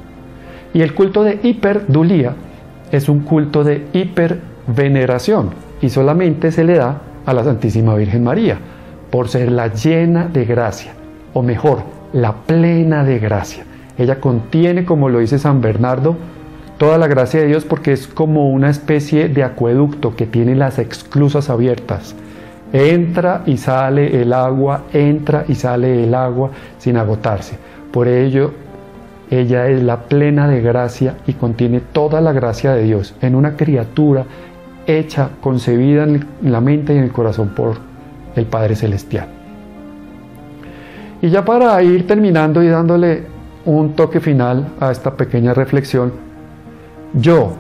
Y 0.74 0.82
el 0.82 0.96
culto 0.96 1.24
de 1.24 1.40
hiperdulía 1.44 2.34
es 2.92 3.10
un 3.10 3.20
culto 3.20 3.64
de 3.64 3.86
hiper 3.94 4.40
veneración 4.68 5.52
y 5.82 5.90
solamente 5.90 6.52
se 6.52 6.64
le 6.64 6.76
da 6.76 7.02
a 7.26 7.34
la 7.34 7.44
Santísima 7.44 7.96
Virgen 7.96 8.24
María 8.24 8.58
por 9.12 9.30
ser 9.30 9.52
la 9.52 9.68
llena 9.68 10.26
de 10.26 10.46
gracia, 10.46 10.94
o 11.34 11.44
mejor, 11.44 11.84
la 12.14 12.34
plena 12.34 13.04
de 13.04 13.20
gracia. 13.20 13.64
Ella 13.98 14.20
contiene, 14.20 14.86
como 14.86 15.10
lo 15.10 15.20
dice 15.20 15.38
San 15.38 15.62
Bernardo, 15.62 16.16
toda 16.84 16.98
la 16.98 17.08
gracia 17.08 17.40
de 17.40 17.48
Dios 17.48 17.64
porque 17.64 17.94
es 17.94 18.08
como 18.08 18.50
una 18.50 18.70
especie 18.70 19.30
de 19.30 19.46
acueducto 19.46 20.18
que 20.18 20.26
tiene 20.26 20.54
las 20.54 20.80
exclusas 20.80 21.50
abiertas. 21.50 22.14
Entra 22.74 23.44
y 23.46 23.56
sale 23.56 24.22
el 24.22 24.34
agua, 24.34 24.84
entra 24.92 25.46
y 25.48 25.56
sale 25.56 26.04
el 26.04 26.14
agua 26.14 26.52
sin 26.80 26.98
agotarse. 26.98 27.58
Por 27.90 28.10
ello, 28.10 28.52
ella 29.32 29.70
es 29.70 29.82
la 29.82 30.02
plena 30.02 30.50
de 30.50 30.60
gracia 30.60 31.16
y 31.26 31.32
contiene 31.32 31.80
toda 31.80 32.20
la 32.20 32.34
gracia 32.34 32.74
de 32.74 32.84
Dios 32.84 33.16
en 33.22 33.36
una 33.36 33.56
criatura 33.56 34.26
hecha, 34.86 35.30
concebida 35.40 36.04
en 36.04 36.28
la 36.42 36.60
mente 36.60 36.94
y 36.94 36.98
en 36.98 37.06
el 37.06 37.14
corazón 37.14 37.54
por 37.56 37.78
el 38.36 38.46
Padre 38.46 38.76
Celestial. 38.76 39.28
Y 41.22 41.30
ya 41.30 41.46
para 41.46 41.82
ir 41.82 42.06
terminando 42.06 42.62
y 42.62 42.68
dándole 42.68 43.24
un 43.64 43.94
toque 43.94 44.20
final 44.20 44.68
a 44.82 44.92
esta 44.92 45.16
pequeña 45.16 45.54
reflexión, 45.54 46.33
yo 47.14 47.54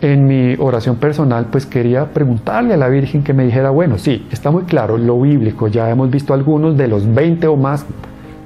en 0.00 0.26
mi 0.26 0.56
oración 0.58 0.96
personal 0.96 1.46
pues 1.50 1.66
quería 1.66 2.06
preguntarle 2.06 2.74
a 2.74 2.76
la 2.76 2.88
Virgen 2.88 3.22
que 3.22 3.34
me 3.34 3.44
dijera, 3.44 3.70
bueno, 3.70 3.98
sí, 3.98 4.26
está 4.30 4.50
muy 4.50 4.62
claro 4.64 4.96
lo 4.96 5.20
bíblico, 5.20 5.68
ya 5.68 5.90
hemos 5.90 6.10
visto 6.10 6.32
algunos 6.32 6.76
de 6.76 6.88
los 6.88 7.12
20 7.12 7.46
o 7.48 7.56
más 7.56 7.84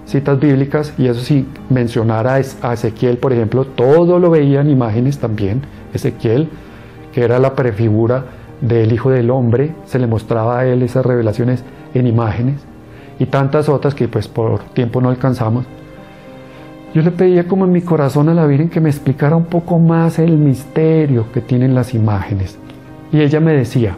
citas 0.07 0.39
bíblicas 0.39 0.93
y 0.99 1.07
eso 1.07 1.21
sí, 1.21 1.47
mencionar 1.71 2.27
a 2.27 2.41
Ezequiel, 2.41 3.19
por 3.19 3.33
ejemplo, 3.33 3.65
todo 3.65 4.19
lo 4.19 4.31
veía 4.31 4.61
en 4.61 4.71
imágenes 4.71 5.19
también, 5.19 5.63
Ezequiel, 5.93 6.49
que 7.13 7.23
era 7.23 7.39
la 7.39 7.55
prefigura 7.55 8.25
del 8.61 8.93
Hijo 8.93 9.11
del 9.11 9.31
Hombre, 9.31 9.75
se 9.87 9.99
le 9.99 10.07
mostraba 10.07 10.59
a 10.59 10.67
él 10.67 10.83
esas 10.83 11.07
revelaciones 11.07 11.63
en 11.95 12.07
imágenes 12.07 12.65
y 13.19 13.27
tantas 13.27 13.69
otras 13.69 13.95
que 13.95 14.09
pues 14.09 14.29
por 14.29 14.61
tiempo 14.75 15.01
no 15.01 15.09
alcanzamos. 15.09 15.67
Yo 16.95 17.03
le 17.03 17.11
pedía 17.11 17.49
como 17.49 17.65
en 17.65 17.73
mi 17.73 17.83
corazón 17.83 18.29
a 18.29 18.35
la 18.35 18.47
Virgen 18.47 18.71
que 18.71 18.81
me 18.81 18.89
explicara 18.89 19.35
un 19.35 19.47
poco 19.47 19.81
más 19.81 20.21
el 20.21 20.39
misterio 20.39 21.33
que 21.33 21.41
tienen 21.41 21.75
las 21.75 21.93
imágenes. 21.93 22.57
Y 23.11 23.21
ella 23.21 23.41
me 23.41 23.53
decía, 23.53 23.97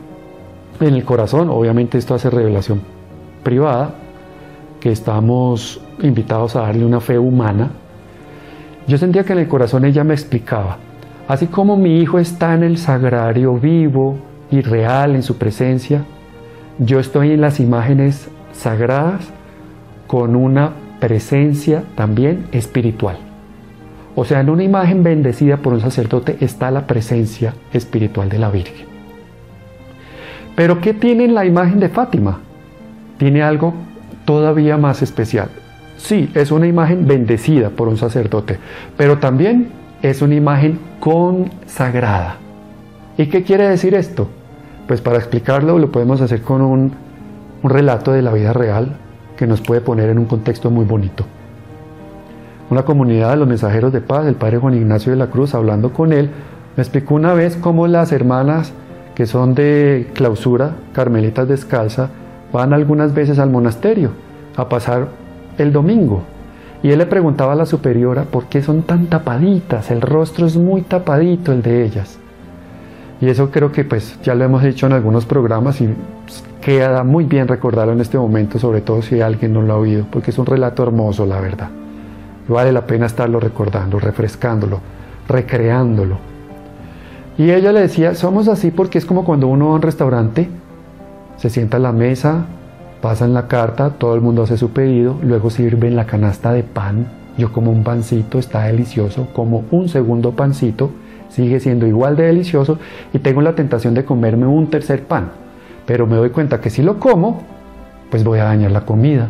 en 0.80 0.94
el 0.94 1.04
corazón, 1.04 1.50
obviamente 1.50 1.98
esto 1.98 2.14
hace 2.14 2.30
revelación 2.30 2.80
privada, 3.42 3.90
que 4.80 4.90
estamos 4.90 5.78
invitados 6.00 6.56
a 6.56 6.62
darle 6.62 6.86
una 6.86 7.00
fe 7.00 7.18
humana, 7.18 7.68
yo 8.86 8.96
sentía 8.96 9.24
que 9.24 9.34
en 9.34 9.40
el 9.40 9.48
corazón 9.48 9.84
ella 9.84 10.02
me 10.02 10.14
explicaba, 10.14 10.78
así 11.28 11.48
como 11.48 11.76
mi 11.76 12.00
hijo 12.00 12.18
está 12.18 12.54
en 12.54 12.62
el 12.62 12.78
sagrario 12.78 13.58
vivo 13.58 14.16
y 14.50 14.62
real 14.62 15.16
en 15.16 15.22
su 15.22 15.36
presencia, 15.36 16.02
yo 16.78 16.98
estoy 16.98 17.32
en 17.32 17.42
las 17.42 17.60
imágenes 17.60 18.28
sagradas 18.52 19.28
con 20.06 20.34
una 20.34 20.72
presencia 21.00 21.84
también 21.94 22.46
espiritual. 22.52 23.18
O 24.14 24.24
sea, 24.24 24.40
en 24.40 24.48
una 24.48 24.64
imagen 24.64 25.02
bendecida 25.02 25.58
por 25.58 25.74
un 25.74 25.80
sacerdote 25.80 26.38
está 26.40 26.70
la 26.70 26.86
presencia 26.86 27.54
espiritual 27.72 28.28
de 28.28 28.38
la 28.38 28.50
Virgen. 28.50 28.86
Pero 30.54 30.80
¿qué 30.80 30.94
tiene 30.94 31.28
la 31.28 31.44
imagen 31.44 31.80
de 31.80 31.90
Fátima? 31.90 32.40
Tiene 33.18 33.42
algo 33.42 33.74
todavía 34.24 34.78
más 34.78 35.02
especial. 35.02 35.50
Sí, 35.98 36.30
es 36.34 36.50
una 36.50 36.66
imagen 36.66 37.06
bendecida 37.06 37.70
por 37.70 37.88
un 37.88 37.98
sacerdote, 37.98 38.58
pero 38.96 39.18
también 39.18 39.68
es 40.02 40.22
una 40.22 40.34
imagen 40.34 40.78
consagrada. 40.98 42.38
¿Y 43.18 43.26
qué 43.26 43.42
quiere 43.42 43.68
decir 43.68 43.94
esto? 43.94 44.28
Pues 44.86 45.00
para 45.02 45.18
explicarlo 45.18 45.78
lo 45.78 45.92
podemos 45.92 46.22
hacer 46.22 46.40
con 46.40 46.62
un, 46.62 46.92
un 47.62 47.70
relato 47.70 48.12
de 48.12 48.22
la 48.22 48.32
vida 48.32 48.52
real 48.54 48.96
que 49.36 49.46
nos 49.46 49.60
puede 49.60 49.80
poner 49.80 50.08
en 50.10 50.18
un 50.18 50.24
contexto 50.26 50.70
muy 50.70 50.84
bonito. 50.84 51.24
Una 52.70 52.84
comunidad 52.84 53.30
de 53.30 53.36
los 53.36 53.48
mensajeros 53.48 53.92
de 53.92 54.00
paz, 54.00 54.26
el 54.26 54.34
padre 54.34 54.58
Juan 54.58 54.74
Ignacio 54.74 55.12
de 55.12 55.18
la 55.18 55.28
Cruz, 55.28 55.54
hablando 55.54 55.92
con 55.92 56.12
él, 56.12 56.30
me 56.76 56.82
explicó 56.82 57.14
una 57.14 57.32
vez 57.32 57.56
cómo 57.56 57.86
las 57.86 58.12
hermanas 58.12 58.72
que 59.14 59.26
son 59.26 59.54
de 59.54 60.10
clausura, 60.14 60.72
carmelitas 60.92 61.48
descalza, 61.48 62.10
van 62.52 62.72
algunas 62.72 63.14
veces 63.14 63.38
al 63.38 63.50
monasterio 63.50 64.10
a 64.56 64.68
pasar 64.68 65.08
el 65.58 65.72
domingo. 65.72 66.22
Y 66.82 66.90
él 66.90 66.98
le 66.98 67.06
preguntaba 67.06 67.52
a 67.52 67.56
la 67.56 67.66
superiora 67.66 68.24
por 68.24 68.46
qué 68.46 68.62
son 68.62 68.82
tan 68.82 69.06
tapaditas, 69.06 69.90
el 69.90 70.02
rostro 70.02 70.46
es 70.46 70.56
muy 70.56 70.82
tapadito 70.82 71.52
el 71.52 71.62
de 71.62 71.84
ellas. 71.84 72.18
Y 73.20 73.28
eso 73.28 73.50
creo 73.50 73.72
que 73.72 73.84
pues 73.84 74.18
ya 74.22 74.34
lo 74.34 74.44
hemos 74.44 74.62
dicho 74.62 74.86
en 74.86 74.92
algunos 74.92 75.24
programas 75.24 75.80
y 75.80 75.88
queda 76.66 77.04
muy 77.04 77.26
bien 77.26 77.46
recordarlo 77.46 77.92
en 77.92 78.00
este 78.00 78.18
momento, 78.18 78.58
sobre 78.58 78.80
todo 78.80 79.00
si 79.00 79.20
alguien 79.20 79.52
no 79.52 79.62
lo 79.62 79.74
ha 79.74 79.76
oído, 79.76 80.04
porque 80.10 80.32
es 80.32 80.38
un 80.38 80.46
relato 80.46 80.82
hermoso, 80.82 81.24
la 81.24 81.40
verdad. 81.40 81.68
Vale 82.48 82.72
la 82.72 82.88
pena 82.88 83.06
estarlo 83.06 83.38
recordando, 83.38 84.00
refrescándolo, 84.00 84.80
recreándolo. 85.28 86.18
Y 87.38 87.52
ella 87.52 87.70
le 87.70 87.82
decía, 87.82 88.16
somos 88.16 88.48
así 88.48 88.72
porque 88.72 88.98
es 88.98 89.06
como 89.06 89.24
cuando 89.24 89.46
uno 89.46 89.66
va 89.66 89.72
a 89.72 89.74
un 89.76 89.82
restaurante, 89.82 90.48
se 91.36 91.50
sienta 91.50 91.76
a 91.76 91.80
la 91.80 91.92
mesa, 91.92 92.46
pasan 93.00 93.32
la 93.32 93.46
carta, 93.46 93.90
todo 93.90 94.16
el 94.16 94.20
mundo 94.20 94.42
hace 94.42 94.56
su 94.56 94.70
pedido, 94.70 95.20
luego 95.22 95.50
sirven 95.50 95.94
la 95.94 96.06
canasta 96.06 96.52
de 96.52 96.64
pan, 96.64 97.06
yo 97.38 97.52
como 97.52 97.70
un 97.70 97.84
pancito, 97.84 98.40
está 98.40 98.64
delicioso, 98.64 99.28
como 99.34 99.62
un 99.70 99.88
segundo 99.88 100.32
pancito, 100.32 100.90
sigue 101.28 101.60
siendo 101.60 101.86
igual 101.86 102.16
de 102.16 102.24
delicioso 102.24 102.80
y 103.12 103.20
tengo 103.20 103.40
la 103.40 103.54
tentación 103.54 103.94
de 103.94 104.04
comerme 104.04 104.48
un 104.48 104.68
tercer 104.68 105.04
pan, 105.04 105.45
pero 105.86 106.06
me 106.06 106.16
doy 106.16 106.30
cuenta 106.30 106.60
que 106.60 106.70
si 106.70 106.82
lo 106.82 106.98
como, 106.98 107.42
pues 108.10 108.24
voy 108.24 108.40
a 108.40 108.44
dañar 108.44 108.72
la 108.72 108.84
comida. 108.84 109.28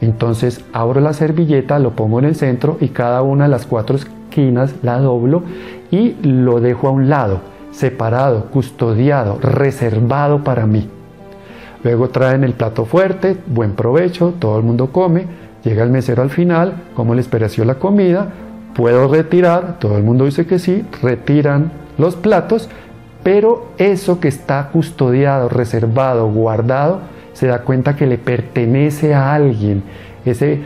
Entonces 0.00 0.64
abro 0.72 1.00
la 1.00 1.12
servilleta, 1.12 1.78
lo 1.78 1.92
pongo 1.92 2.18
en 2.18 2.26
el 2.26 2.36
centro 2.36 2.76
y 2.80 2.88
cada 2.88 3.22
una 3.22 3.44
de 3.44 3.50
las 3.50 3.66
cuatro 3.66 3.96
esquinas 3.96 4.74
la 4.82 4.98
doblo 4.98 5.42
y 5.90 6.16
lo 6.22 6.60
dejo 6.60 6.88
a 6.88 6.90
un 6.90 7.08
lado, 7.08 7.40
separado, 7.70 8.46
custodiado, 8.46 9.38
reservado 9.40 10.44
para 10.44 10.66
mí. 10.66 10.88
Luego 11.82 12.08
traen 12.08 12.44
el 12.44 12.52
plato 12.52 12.84
fuerte, 12.84 13.36
buen 13.46 13.72
provecho, 13.72 14.34
todo 14.38 14.58
el 14.58 14.64
mundo 14.64 14.90
come, 14.92 15.26
llega 15.62 15.84
el 15.84 15.90
mesero 15.90 16.22
al 16.22 16.30
final, 16.30 16.82
cómo 16.94 17.14
les 17.14 17.28
pareció 17.28 17.64
la 17.64 17.76
comida, 17.76 18.28
puedo 18.74 19.08
retirar, 19.08 19.78
todo 19.78 19.96
el 19.96 20.02
mundo 20.02 20.24
dice 20.24 20.46
que 20.46 20.58
sí, 20.58 20.84
retiran 21.02 21.70
los 21.96 22.16
platos, 22.16 22.68
pero 23.26 23.72
eso 23.76 24.20
que 24.20 24.28
está 24.28 24.68
custodiado, 24.68 25.48
reservado, 25.48 26.30
guardado, 26.30 27.00
se 27.32 27.48
da 27.48 27.62
cuenta 27.62 27.96
que 27.96 28.06
le 28.06 28.18
pertenece 28.18 29.14
a 29.14 29.34
alguien, 29.34 29.82
ese, 30.24 30.60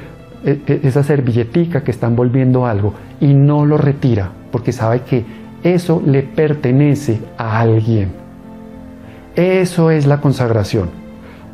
e, 0.44 0.60
e, 0.66 0.80
esa 0.82 1.02
servilletica 1.02 1.82
que 1.82 1.90
está 1.90 2.06
envolviendo 2.06 2.66
algo, 2.66 2.92
y 3.18 3.32
no 3.32 3.64
lo 3.64 3.78
retira, 3.78 4.28
porque 4.52 4.72
sabe 4.72 5.00
que 5.04 5.24
eso 5.62 6.02
le 6.04 6.22
pertenece 6.22 7.22
a 7.38 7.60
alguien. 7.60 8.12
Eso 9.34 9.90
es 9.90 10.04
la 10.04 10.20
consagración. 10.20 10.90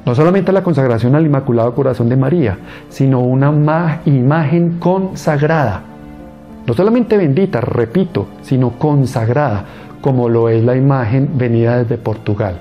No 0.05 0.16
solamente 0.16 0.51
la 0.51 0.64
consagración 0.64 1.14
al 1.14 1.25
Inmaculado 1.25 1.73
Corazón 1.73 2.09
de 2.09 2.16
María, 2.16 2.59
sino 2.88 3.21
una 3.21 4.01
imagen 4.07 4.81
consagrada. 4.81 5.85
No 6.66 6.75
solamente 6.75 7.16
bendita, 7.16 7.61
repito, 7.61 8.27
sino 8.42 8.71
consagrada, 8.71 9.66
como 10.07 10.29
lo 10.29 10.49
es 10.49 10.62
la 10.62 10.77
imagen 10.77 11.31
venida 11.35 11.83
desde 11.83 11.99
Portugal. 11.99 12.61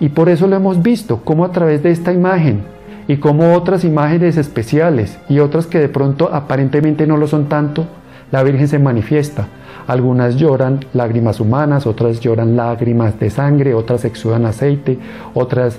Y 0.00 0.10
por 0.10 0.28
eso 0.28 0.46
lo 0.46 0.56
hemos 0.56 0.82
visto, 0.82 1.22
como 1.24 1.46
a 1.46 1.50
través 1.50 1.82
de 1.82 1.90
esta 1.90 2.12
imagen 2.12 2.60
y 3.08 3.16
como 3.16 3.54
otras 3.54 3.84
imágenes 3.84 4.36
especiales 4.36 5.18
y 5.30 5.38
otras 5.38 5.66
que 5.66 5.78
de 5.78 5.88
pronto 5.88 6.28
aparentemente 6.30 7.06
no 7.06 7.16
lo 7.16 7.26
son 7.26 7.46
tanto, 7.48 7.86
la 8.30 8.42
Virgen 8.42 8.68
se 8.68 8.78
manifiesta. 8.78 9.46
Algunas 9.86 10.36
lloran 10.36 10.80
lágrimas 10.92 11.40
humanas, 11.40 11.86
otras 11.86 12.20
lloran 12.20 12.54
lágrimas 12.54 13.18
de 13.18 13.30
sangre, 13.30 13.72
otras 13.72 14.04
exudan 14.04 14.44
aceite, 14.44 14.98
otras 15.32 15.78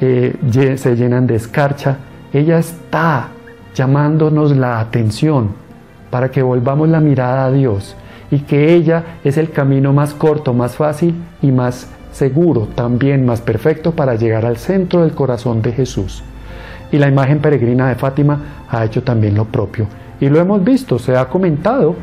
eh, 0.00 0.36
se 0.76 0.94
llenan 0.94 1.26
de 1.26 1.34
escarcha, 1.34 1.96
ella 2.32 2.60
está 2.60 3.30
llamándonos 3.74 4.56
la 4.56 4.78
atención 4.78 5.48
para 6.08 6.30
que 6.30 6.40
volvamos 6.40 6.88
la 6.88 7.00
mirada 7.00 7.46
a 7.46 7.50
Dios 7.50 7.96
y 8.30 8.40
que 8.40 8.74
ella 8.74 9.18
es 9.24 9.36
el 9.36 9.50
camino 9.50 9.92
más 9.92 10.14
corto, 10.14 10.52
más 10.52 10.76
fácil 10.76 11.14
y 11.42 11.52
más 11.52 11.88
seguro, 12.12 12.68
también 12.74 13.26
más 13.26 13.40
perfecto 13.40 13.92
para 13.92 14.14
llegar 14.14 14.46
al 14.46 14.56
centro 14.56 15.02
del 15.02 15.12
corazón 15.12 15.62
de 15.62 15.72
Jesús. 15.72 16.22
Y 16.90 16.98
la 16.98 17.08
imagen 17.08 17.40
peregrina 17.40 17.88
de 17.88 17.94
Fátima 17.94 18.64
ha 18.70 18.84
hecho 18.84 19.02
también 19.02 19.34
lo 19.34 19.44
propio. 19.44 19.86
Y 20.20 20.28
lo 20.28 20.40
hemos 20.40 20.64
visto, 20.64 20.98
se 20.98 21.16
ha 21.16 21.28
comentado 21.28 21.94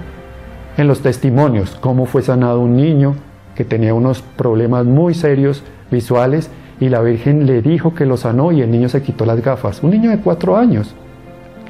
en 0.77 0.87
los 0.87 1.01
testimonios 1.01 1.77
cómo 1.79 2.05
fue 2.05 2.21
sanado 2.21 2.59
un 2.59 2.75
niño 2.75 3.15
que 3.55 3.65
tenía 3.65 3.93
unos 3.93 4.21
problemas 4.21 4.85
muy 4.85 5.13
serios 5.13 5.63
visuales 5.91 6.49
y 6.79 6.89
la 6.89 7.01
Virgen 7.01 7.45
le 7.45 7.61
dijo 7.61 7.93
que 7.93 8.05
lo 8.05 8.17
sanó 8.17 8.51
y 8.51 8.61
el 8.61 8.71
niño 8.71 8.89
se 8.89 9.01
quitó 9.01 9.25
las 9.25 9.41
gafas. 9.41 9.81
Un 9.83 9.91
niño 9.91 10.09
de 10.09 10.19
cuatro 10.19 10.57
años. 10.57 10.95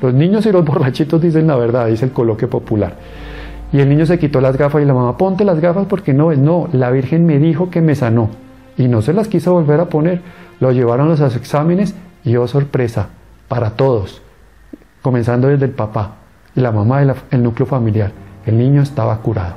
Los 0.02 0.14
niños 0.14 0.46
y 0.46 0.52
los 0.52 0.66
borrachitos 0.66 1.22
dicen 1.22 1.48
la 1.48 1.56
verdad, 1.56 1.88
dice 1.88 2.06
el 2.06 2.12
coloquio 2.12 2.50
popular. 2.50 2.96
Y 3.74 3.82
el 3.82 3.90
niño 3.90 4.06
se 4.06 4.20
quitó 4.20 4.40
las 4.40 4.56
gafas 4.56 4.82
y 4.82 4.86
la 4.86 4.94
mamá, 4.94 5.18
ponte 5.18 5.44
las 5.44 5.60
gafas 5.60 5.88
porque 5.88 6.14
no 6.14 6.32
es, 6.32 6.38
no, 6.38 6.70
la 6.72 6.92
Virgen 6.92 7.26
me 7.26 7.40
dijo 7.40 7.70
que 7.70 7.82
me 7.82 7.96
sanó. 7.96 8.30
Y 8.78 8.88
no 8.88 9.02
se 9.02 9.12
las 9.12 9.28
quiso 9.28 9.54
volver 9.54 9.80
a 9.82 9.90
poner. 9.90 10.22
Lo 10.60 10.72
llevaron 10.72 11.08
a 11.08 11.16
los 11.16 11.36
exámenes 11.36 11.96
y 12.24 12.38
oh 12.38 12.48
sorpresa, 12.48 13.10
para 13.50 13.72
todos, 13.72 14.22
comenzando 15.02 15.50
desde 15.50 15.66
el 15.66 15.72
papá 15.72 16.16
y 16.56 16.62
la 16.62 16.72
mamá 16.72 17.04
y 17.04 17.12
el 17.32 17.44
núcleo 17.44 17.66
familiar. 17.66 18.12
El 18.46 18.58
niño 18.58 18.82
estaba 18.82 19.18
curado. 19.18 19.56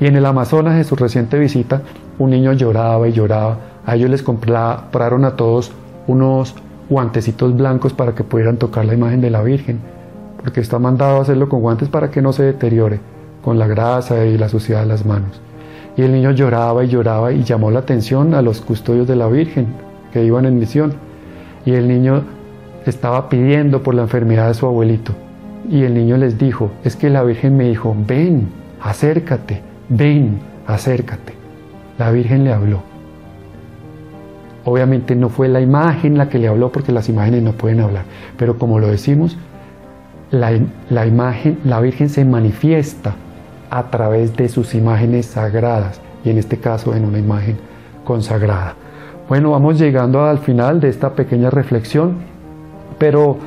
Y 0.00 0.06
en 0.06 0.16
el 0.16 0.26
Amazonas, 0.26 0.76
en 0.76 0.84
su 0.84 0.96
reciente 0.96 1.38
visita, 1.38 1.82
un 2.18 2.30
niño 2.30 2.52
lloraba 2.54 3.06
y 3.06 3.12
lloraba 3.12 3.70
a 3.86 3.96
ellos 3.96 4.10
les 4.10 4.22
compraron 4.22 5.24
a 5.24 5.36
todos 5.36 5.72
unos 6.06 6.54
guantecitos 6.88 7.56
blancos 7.56 7.92
para 7.92 8.14
que 8.14 8.24
pudieran 8.24 8.56
tocar 8.56 8.84
la 8.84 8.94
imagen 8.94 9.20
de 9.20 9.30
la 9.30 9.42
Virgen, 9.42 9.80
porque 10.40 10.60
está 10.60 10.78
mandado 10.78 11.18
a 11.18 11.22
hacerlo 11.22 11.48
con 11.48 11.60
guantes 11.60 11.88
para 11.88 12.10
que 12.10 12.22
no 12.22 12.32
se 12.32 12.42
deteriore 12.42 13.00
con 13.42 13.58
la 13.58 13.66
grasa 13.66 14.24
y 14.24 14.38
la 14.38 14.48
suciedad 14.48 14.80
de 14.80 14.86
las 14.86 15.04
manos. 15.04 15.40
Y 15.96 16.02
el 16.02 16.12
niño 16.12 16.30
lloraba 16.30 16.84
y 16.84 16.88
lloraba 16.88 17.32
y 17.32 17.42
llamó 17.42 17.70
la 17.70 17.80
atención 17.80 18.34
a 18.34 18.42
los 18.42 18.60
custodios 18.60 19.06
de 19.06 19.16
la 19.16 19.28
Virgen 19.28 19.66
que 20.12 20.24
iban 20.24 20.46
en 20.46 20.58
misión. 20.58 20.94
Y 21.66 21.72
el 21.72 21.88
niño 21.88 22.22
estaba 22.86 23.28
pidiendo 23.28 23.82
por 23.82 23.94
la 23.94 24.02
enfermedad 24.02 24.48
de 24.48 24.54
su 24.54 24.66
abuelito. 24.66 25.12
Y 25.68 25.82
el 25.82 25.94
niño 25.94 26.16
les 26.16 26.38
dijo, 26.38 26.70
es 26.84 26.96
que 26.96 27.10
la 27.10 27.22
Virgen 27.22 27.56
me 27.56 27.68
dijo, 27.68 27.94
ven, 28.06 28.48
acércate, 28.80 29.60
ven, 29.88 30.40
acércate. 30.66 31.34
La 31.98 32.10
Virgen 32.10 32.44
le 32.44 32.52
habló. 32.52 32.82
Obviamente 34.64 35.14
no 35.16 35.28
fue 35.28 35.48
la 35.48 35.60
imagen 35.60 36.16
la 36.16 36.28
que 36.28 36.38
le 36.38 36.48
habló 36.48 36.70
porque 36.70 36.92
las 36.92 37.08
imágenes 37.08 37.42
no 37.42 37.52
pueden 37.52 37.80
hablar, 37.80 38.04
pero 38.36 38.58
como 38.58 38.78
lo 38.78 38.88
decimos, 38.88 39.36
la, 40.30 40.52
la 40.90 41.06
imagen, 41.06 41.58
la 41.64 41.80
Virgen 41.80 42.08
se 42.08 42.24
manifiesta 42.24 43.14
a 43.70 43.90
través 43.90 44.36
de 44.36 44.48
sus 44.48 44.74
imágenes 44.74 45.26
sagradas 45.26 46.00
y 46.24 46.30
en 46.30 46.38
este 46.38 46.58
caso 46.58 46.94
en 46.94 47.04
una 47.04 47.18
imagen 47.18 47.56
consagrada. 48.04 48.74
Bueno, 49.28 49.52
vamos 49.52 49.78
llegando 49.78 50.24
al 50.24 50.38
final 50.38 50.80
de 50.80 50.88
esta 50.88 51.14
pequeña 51.14 51.50
reflexión, 51.50 52.16
pero 52.98 53.38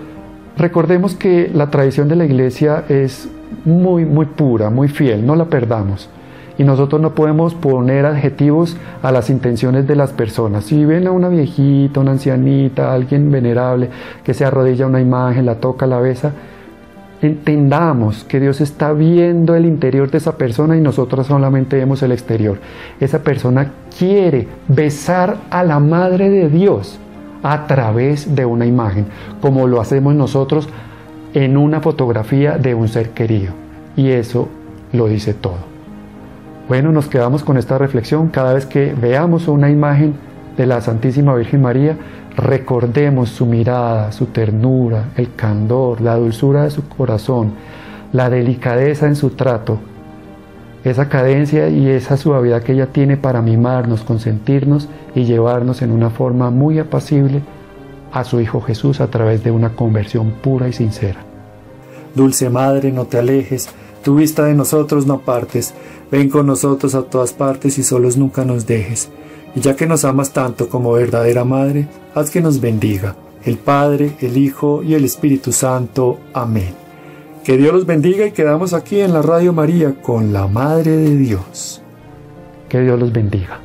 recordemos 0.57 1.15
que 1.15 1.51
la 1.53 1.69
tradición 1.69 2.07
de 2.07 2.15
la 2.15 2.25
iglesia 2.25 2.85
es 2.87 3.27
muy, 3.65 4.05
muy 4.05 4.25
pura, 4.25 4.69
muy 4.69 4.87
fiel, 4.87 5.25
no 5.25 5.35
la 5.35 5.45
perdamos. 5.45 6.09
Y 6.57 6.63
nosotros 6.63 7.01
no 7.01 7.15
podemos 7.15 7.55
poner 7.55 8.05
adjetivos 8.05 8.77
a 9.01 9.11
las 9.11 9.29
intenciones 9.29 9.87
de 9.87 9.95
las 9.95 10.13
personas. 10.13 10.65
Si 10.65 10.85
ven 10.85 11.07
a 11.07 11.11
una 11.11 11.27
viejita, 11.27 11.99
una 11.99 12.11
ancianita, 12.11 12.93
alguien 12.93 13.31
venerable 13.31 13.89
que 14.23 14.35
se 14.35 14.45
arrodilla 14.45 14.85
a 14.85 14.87
una 14.87 15.01
imagen, 15.01 15.47
la 15.47 15.55
toca, 15.55 15.87
la 15.87 15.99
besa, 15.99 16.31
entendamos 17.23 18.23
que 18.25 18.39
Dios 18.39 18.59
está 18.61 18.91
viendo 18.91 19.55
el 19.55 19.65
interior 19.65 20.11
de 20.11 20.17
esa 20.17 20.37
persona 20.37 20.75
y 20.75 20.81
nosotros 20.81 21.27
solamente 21.27 21.77
vemos 21.77 22.03
el 22.03 22.11
exterior. 22.11 22.59
Esa 22.99 23.19
persona 23.19 23.71
quiere 23.97 24.47
besar 24.67 25.37
a 25.49 25.63
la 25.63 25.79
Madre 25.79 26.29
de 26.29 26.49
Dios 26.49 26.99
a 27.41 27.65
través 27.65 28.35
de 28.35 28.45
una 28.45 28.65
imagen, 28.65 29.05
como 29.41 29.67
lo 29.67 29.79
hacemos 29.79 30.15
nosotros 30.15 30.67
en 31.33 31.57
una 31.57 31.81
fotografía 31.81 32.57
de 32.57 32.75
un 32.75 32.87
ser 32.87 33.11
querido. 33.11 33.53
Y 33.95 34.09
eso 34.09 34.49
lo 34.91 35.07
dice 35.07 35.33
todo. 35.33 35.73
Bueno, 36.67 36.91
nos 36.91 37.07
quedamos 37.07 37.43
con 37.43 37.57
esta 37.57 37.77
reflexión. 37.77 38.29
Cada 38.29 38.53
vez 38.53 38.65
que 38.65 38.93
veamos 38.93 39.47
una 39.47 39.69
imagen 39.69 40.15
de 40.57 40.65
la 40.65 40.81
Santísima 40.81 41.35
Virgen 41.35 41.61
María, 41.61 41.97
recordemos 42.35 43.29
su 43.29 43.45
mirada, 43.45 44.11
su 44.11 44.27
ternura, 44.27 45.09
el 45.17 45.35
candor, 45.35 46.01
la 46.01 46.15
dulzura 46.15 46.63
de 46.63 46.71
su 46.71 46.87
corazón, 46.87 47.53
la 48.11 48.29
delicadeza 48.29 49.07
en 49.07 49.15
su 49.15 49.31
trato, 49.31 49.79
esa 50.83 51.07
cadencia 51.07 51.69
y 51.69 51.87
esa 51.87 52.17
suavidad 52.17 52.61
que 52.61 52.73
ella 52.73 52.87
tiene 52.87 53.17
para 53.17 53.41
mimarnos, 53.41 54.03
consentirnos 54.03 54.89
y 55.15 55.23
llevarnos 55.23 55.81
en 55.81 55.91
una 55.91 56.09
forma 56.09 56.49
muy 56.49 56.77
apacible 56.79 57.41
a 58.11 58.23
su 58.23 58.41
Hijo 58.41 58.61
Jesús 58.61 58.99
a 59.01 59.07
través 59.07 59.43
de 59.43 59.51
una 59.51 59.69
conversión 59.69 60.31
pura 60.31 60.67
y 60.67 60.73
sincera. 60.73 61.19
Dulce 62.13 62.49
Madre, 62.49 62.91
no 62.91 63.05
te 63.05 63.17
alejes, 63.17 63.69
tu 64.03 64.15
vista 64.15 64.43
de 64.43 64.53
nosotros 64.53 65.07
no 65.07 65.21
partes, 65.21 65.73
ven 66.11 66.29
con 66.29 66.45
nosotros 66.45 66.93
a 66.93 67.03
todas 67.03 67.33
partes 67.33 67.77
y 67.77 67.83
solos 67.83 68.17
nunca 68.17 68.43
nos 68.43 68.67
dejes. 68.67 69.09
Y 69.55 69.61
ya 69.61 69.75
que 69.75 69.85
nos 69.85 70.05
amas 70.05 70.31
tanto 70.31 70.69
como 70.69 70.93
verdadera 70.93 71.43
Madre, 71.43 71.87
haz 72.15 72.29
que 72.29 72.41
nos 72.41 72.59
bendiga, 72.59 73.15
el 73.45 73.57
Padre, 73.57 74.15
el 74.19 74.37
Hijo 74.37 74.83
y 74.83 74.95
el 74.95 75.05
Espíritu 75.05 75.51
Santo. 75.51 76.19
Amén. 76.33 76.73
Que 77.43 77.57
Dios 77.57 77.73
los 77.73 77.85
bendiga 77.85 78.25
y 78.25 78.31
quedamos 78.31 78.73
aquí 78.73 78.99
en 78.99 79.13
la 79.13 79.21
Radio 79.21 79.53
María 79.53 79.95
con 80.01 80.31
la 80.31 80.47
Madre 80.47 80.95
de 80.95 81.17
Dios. 81.17 81.81
Que 82.69 82.79
Dios 82.79 82.99
los 82.99 83.11
bendiga. 83.11 83.59